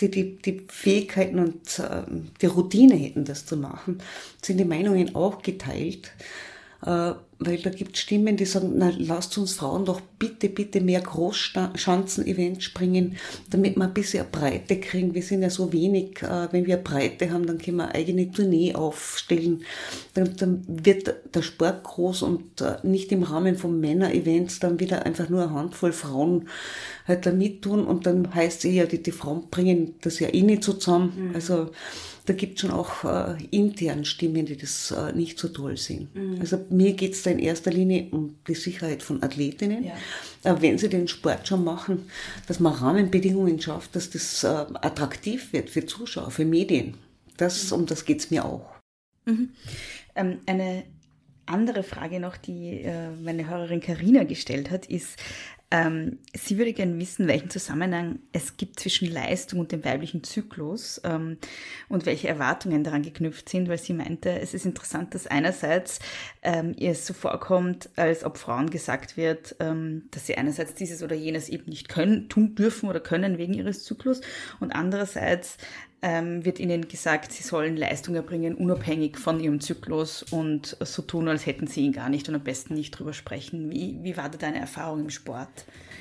[0.00, 2.02] die die, die Fähigkeiten und äh,
[2.40, 3.98] die Routine hätten, das zu machen,
[4.42, 6.12] sind die Meinungen auch geteilt.
[6.84, 11.00] Äh, weil da gibt Stimmen, die sagen, na, lasst uns Frauen doch bitte, bitte mehr
[11.00, 13.16] Großschanzen-Events springen,
[13.50, 15.14] damit wir ein bisschen Breite kriegen.
[15.14, 18.30] Wir sind ja so wenig, äh, wenn wir Breite haben, dann können wir eine eigene
[18.30, 19.64] Tournee aufstellen.
[20.14, 25.04] Dann, dann wird der Sport groß und äh, nicht im Rahmen von Männer-Events dann wieder
[25.04, 26.48] einfach nur eine Handvoll Frauen
[27.06, 30.42] halt da mittun und dann heißt es ja, die, die Frauen bringen das ja eh
[30.42, 31.30] nicht so zusammen.
[31.30, 31.34] Mhm.
[31.34, 31.70] Also
[32.26, 36.08] da gibt es schon auch äh, intern Stimmen, die das äh, nicht so toll sehen.
[36.14, 36.40] Mhm.
[36.40, 39.84] Also mir geht es da in erster Linie um die Sicherheit von Athletinnen.
[39.84, 39.94] Ja.
[40.42, 42.06] Äh, wenn sie den Sport schon machen,
[42.46, 46.94] dass man Rahmenbedingungen schafft, dass das äh, attraktiv wird für Zuschauer, für Medien.
[47.36, 47.80] Das, mhm.
[47.80, 48.74] Um das geht es mir auch.
[49.26, 49.50] Mhm.
[50.14, 50.84] Ähm, eine
[51.46, 55.18] andere Frage noch, die äh, meine Hörerin Karina gestellt hat, ist,
[55.70, 61.00] ähm, sie würde gerne wissen, welchen Zusammenhang es gibt zwischen Leistung und dem weiblichen Zyklus
[61.04, 61.38] ähm,
[61.88, 65.98] und welche Erwartungen daran geknüpft sind, weil sie meinte, es ist interessant, dass einerseits
[66.42, 71.02] ähm, ihr es so vorkommt, als ob Frauen gesagt wird, ähm, dass sie einerseits dieses
[71.02, 74.20] oder jenes eben nicht können, tun dürfen oder können wegen ihres Zyklus
[74.60, 75.58] und andererseits
[76.04, 81.28] ähm, wird ihnen gesagt, sie sollen Leistung erbringen, unabhängig von ihrem Zyklus und so tun,
[81.28, 83.70] als hätten sie ihn gar nicht und am besten nicht drüber sprechen.
[83.70, 85.48] Wie, wie war da deine Erfahrung im Sport?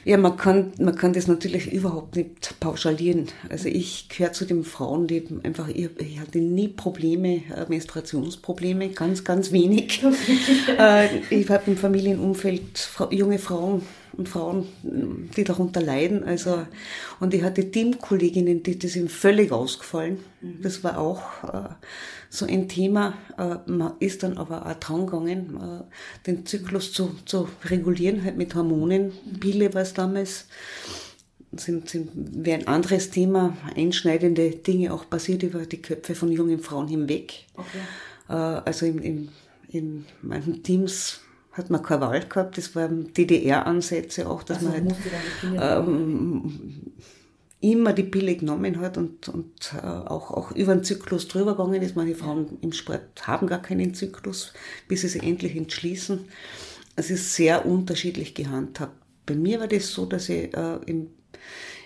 [0.04, 3.28] Ja, man kann, man kann das natürlich überhaupt nicht pauschalieren.
[3.48, 8.90] Also ich gehöre zu den Frauen, die einfach, ich, ich hatte nie Probleme, äh, Menstruationsprobleme,
[8.90, 10.04] ganz, ganz wenig.
[10.78, 13.84] äh, ich habe im Familienumfeld junge Frauen,
[14.16, 16.24] und Frauen, die darunter leiden.
[16.24, 16.66] Also,
[17.20, 20.20] und ich hatte Teamkolleginnen, die, die sind völlig ausgefallen.
[20.42, 20.62] Mhm.
[20.62, 21.70] Das war auch äh,
[22.30, 23.14] so ein Thema.
[23.38, 28.38] Äh, man ist dann aber auch dran gegangen, äh, den Zyklus zu, zu regulieren, halt
[28.38, 29.14] mit Hormonen.
[29.26, 29.40] Mhm.
[29.40, 30.48] Pille war es damals.
[31.56, 36.58] Sind, sind, wäre ein anderes Thema, einschneidende Dinge auch passiert über die Köpfe von jungen
[36.58, 37.46] Frauen hinweg.
[37.54, 37.78] Okay.
[38.28, 39.30] Äh, also in, in,
[39.70, 41.22] in manchen Teams
[41.54, 46.94] hat man keine Wahl gehabt, das waren DDR-Ansätze auch, dass also man halt ähm,
[47.62, 51.82] immer die Pille genommen hat und, und äh, auch, auch über den Zyklus drüber gegangen
[51.82, 51.96] ist.
[51.96, 54.54] Manche Frauen im Sport haben gar keinen Zyklus,
[54.88, 56.26] bis sie sich endlich entschließen.
[56.96, 58.98] Es ist sehr unterschiedlich gehandhabt.
[59.26, 61.08] Bei mir war das so, dass ich äh, im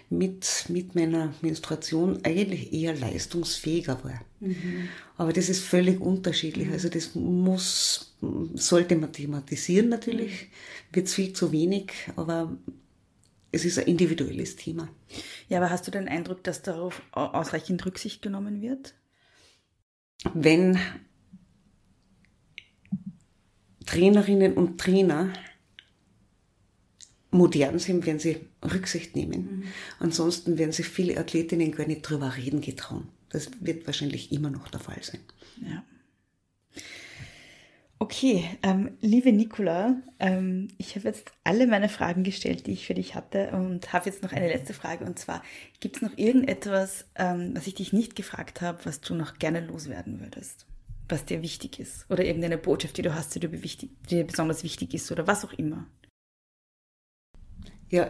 [0.09, 4.21] mit, mit meiner Menstruation eigentlich eher leistungsfähiger war.
[4.39, 4.87] Mhm.
[5.17, 6.67] Aber das ist völlig unterschiedlich.
[6.67, 6.73] Mhm.
[6.73, 8.15] Also das muss,
[8.53, 10.95] sollte man thematisieren natürlich, mhm.
[10.95, 12.57] wird viel zu wenig, aber
[13.51, 14.87] es ist ein individuelles Thema.
[15.49, 18.93] Ja, aber hast du den Eindruck, dass darauf ausreichend Rücksicht genommen wird?
[20.33, 20.79] Wenn
[23.85, 25.31] Trainerinnen und Trainer
[27.31, 29.41] modern sind, werden sie Rücksicht nehmen.
[29.41, 29.63] Mhm.
[29.99, 33.09] Ansonsten werden sich viele Athletinnen gar nicht drüber reden getrauen.
[33.29, 35.19] Das wird wahrscheinlich immer noch der Fall sein.
[35.61, 35.83] Ja.
[37.99, 42.93] Okay, ähm, liebe Nicola, ähm, ich habe jetzt alle meine Fragen gestellt, die ich für
[42.93, 45.41] dich hatte und habe jetzt noch eine letzte Frage und zwar,
[45.79, 49.61] gibt es noch irgendetwas, ähm, was ich dich nicht gefragt habe, was du noch gerne
[49.61, 50.67] loswerden würdest,
[51.09, 54.27] was dir wichtig ist oder irgendeine Botschaft, die du hast, die dir, wichtig, die dir
[54.27, 55.87] besonders wichtig ist oder was auch immer?
[57.89, 58.09] Ja,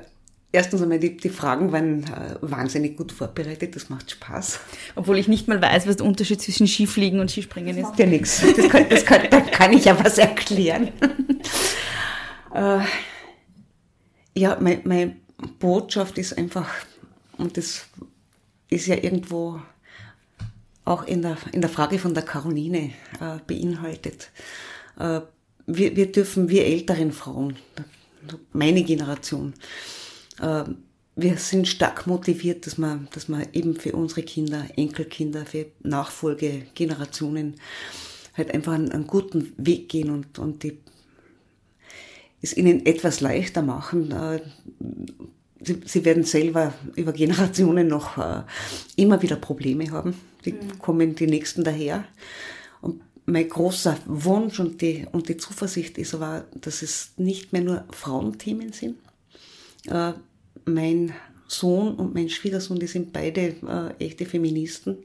[0.52, 4.60] erstens einmal, die, die Fragen waren äh, wahnsinnig gut vorbereitet, das macht Spaß.
[4.96, 7.98] Obwohl ich nicht mal weiß, was der Unterschied zwischen Skifliegen und Skispringen ist.
[7.98, 8.44] Ja, nichts.
[8.56, 10.90] Das kann, das kann, da kann ich ja was erklären.
[12.54, 12.80] äh,
[14.36, 15.16] ja, meine, meine
[15.60, 16.70] Botschaft ist einfach,
[17.38, 17.88] und das
[18.70, 19.62] ist ja irgendwo
[20.86, 24.32] auch in der, in der Frage von der Caroline äh, beinhaltet.
[24.98, 25.22] Äh,
[25.66, 27.58] wir, wir dürfen, wir älteren Frauen,
[28.54, 29.54] meine Generation,
[30.42, 30.64] äh,
[31.16, 37.56] wir sind stark motiviert, dass wir, dass wir eben für unsere Kinder, Enkelkinder, für Nachfolgegenerationen
[38.36, 40.78] halt einfach einen, einen guten Weg gehen und, und die,
[42.42, 44.12] es ihnen etwas leichter machen.
[44.12, 44.42] Äh,
[45.60, 48.44] sie, sie werden selber über Generationen noch äh,
[48.96, 50.14] immer wieder Probleme haben.
[50.46, 50.78] Die mhm.
[50.80, 52.06] kommen die Nächsten daher
[53.28, 57.84] mein großer Wunsch und die, und die Zuversicht ist aber, dass es nicht mehr nur
[57.92, 58.98] Frauenthemen sind.
[59.86, 60.14] Äh,
[60.66, 61.14] mein
[61.48, 63.56] Sohn und mein Schwiegersohn, die sind beide
[64.00, 64.98] äh, echte Feministen.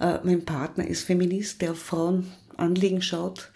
[0.00, 3.52] Äh, mein Partner ist Feminist, der auf Frauenanliegen schaut,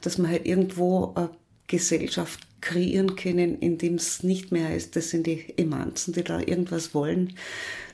[0.00, 1.30] dass man halt irgendwo eine
[1.66, 6.40] Gesellschaft kreieren können, in dem es nicht mehr heißt, das sind die Emanzen, die da
[6.40, 7.34] irgendwas wollen,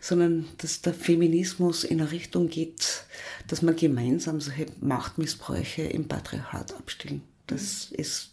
[0.00, 3.04] sondern dass der Feminismus in eine Richtung geht,
[3.48, 7.22] dass man gemeinsam solche Machtmissbräuche im Patriarchat abstellen.
[7.46, 8.30] Das ist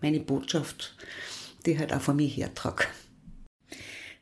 [0.00, 0.96] meine Botschaft,
[1.64, 2.84] die ich halt auch von mir hertrage.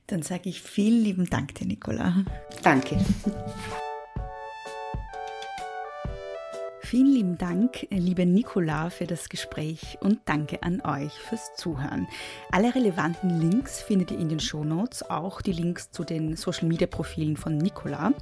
[0.06, 2.24] Dann sage ich vielen lieben Dank dir, Nicola.
[2.62, 2.98] Danke.
[6.84, 12.06] Vielen lieben Dank, liebe Nicola, für das Gespräch und danke an euch fürs Zuhören.
[12.52, 16.86] Alle relevanten Links findet ihr in den Shownotes, auch die Links zu den Social Media
[16.86, 18.12] Profilen von Nicola.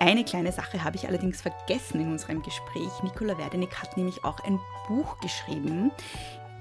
[0.00, 2.90] Eine kleine Sache habe ich allerdings vergessen in unserem Gespräch.
[3.02, 5.90] Nicola Werdenig hat nämlich auch ein Buch geschrieben,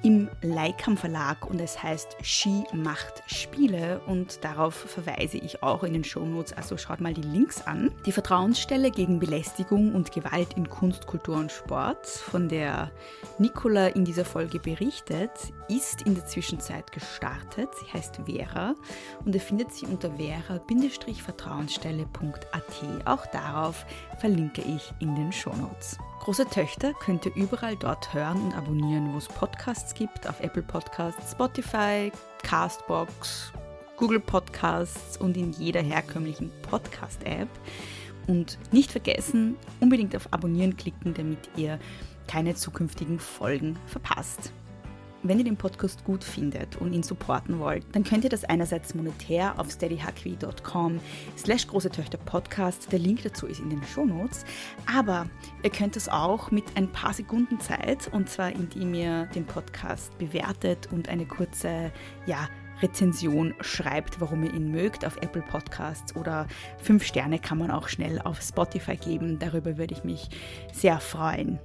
[0.04, 5.94] im Leikam Verlag und es heißt Ski macht Spiele und darauf verweise ich auch in
[5.94, 7.90] den Shownotes, also schaut mal die Links an.
[8.06, 12.92] Die Vertrauensstelle gegen Belästigung und Gewalt in Kunst, Kultur und Sport, von der
[13.40, 15.32] Nicola in dieser Folge berichtet,
[15.70, 17.70] ist in der Zwischenzeit gestartet.
[17.80, 18.76] Sie heißt Vera
[19.24, 23.06] und ihr findet sie unter vera-vertrauensstelle.at.
[23.06, 23.86] Auch darauf
[24.20, 25.98] verlinke ich in den Shownotes.
[26.24, 30.62] Große Töchter könnt ihr überall dort hören und abonnieren, wo es Podcasts gibt, auf Apple
[30.62, 32.14] Podcasts, Spotify,
[32.44, 33.52] Castbox,
[33.98, 37.50] Google Podcasts und in jeder herkömmlichen Podcast-App.
[38.28, 41.78] Und nicht vergessen, unbedingt auf Abonnieren klicken, damit ihr
[42.26, 44.54] keine zukünftigen Folgen verpasst.
[45.26, 48.94] Wenn ihr den Podcast gut findet und ihn supporten wollt, dann könnt ihr das einerseits
[48.94, 51.00] monetär auf steadyhq.com
[51.38, 54.46] slash große Töchter Podcast, der Link dazu ist in den Shownotes,
[54.86, 55.28] aber
[55.64, 60.18] ihr könnt es auch mit ein paar Sekunden Zeit und zwar indem ihr den Podcast
[60.18, 61.92] bewertet und eine kurze,
[62.26, 62.50] ja,
[62.82, 66.48] Rezension schreibt, warum ihr ihn mögt auf Apple Podcasts oder
[66.80, 69.40] fünf Sterne kann man auch schnell auf Spotify geben.
[69.40, 70.30] Darüber würde ich mich
[70.74, 71.60] sehr freuen.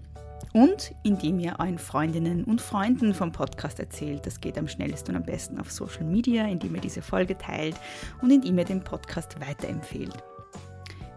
[0.52, 4.24] Und indem ihr euren Freundinnen und Freunden vom Podcast erzählt.
[4.26, 7.76] Das geht am schnellsten und am besten auf Social Media, indem ihr diese Folge teilt
[8.22, 10.22] und indem ihr den Podcast weiterempfehlt.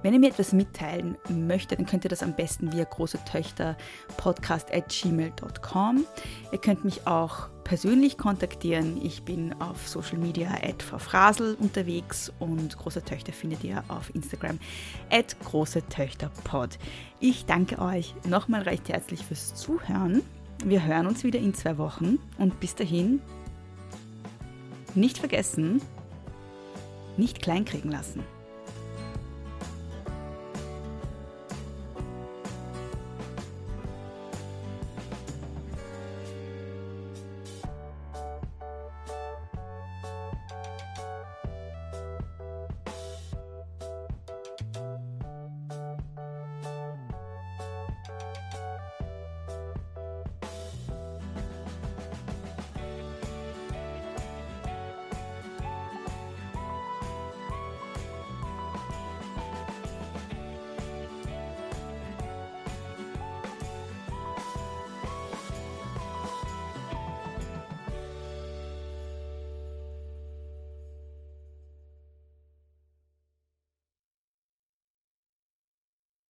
[0.04, 3.78] Wenn ihr mir etwas mitteilen möchtet, dann könnt ihr das am besten via große Töchter
[4.18, 6.06] podcast at gmail.com.
[6.52, 9.00] Ihr könnt mich auch persönlich kontaktieren.
[9.04, 14.60] Ich bin auf Social Media at Frasel unterwegs und große Töchter findet ihr auf Instagram
[15.12, 16.80] at große Töchter pod.
[17.20, 20.24] Ich danke euch nochmal recht herzlich fürs Zuhören.
[20.66, 23.22] Wir hören uns wieder in zwei Wochen und bis dahin
[24.96, 25.82] nicht vergessen,
[27.18, 28.24] nicht kleinkriegen lassen.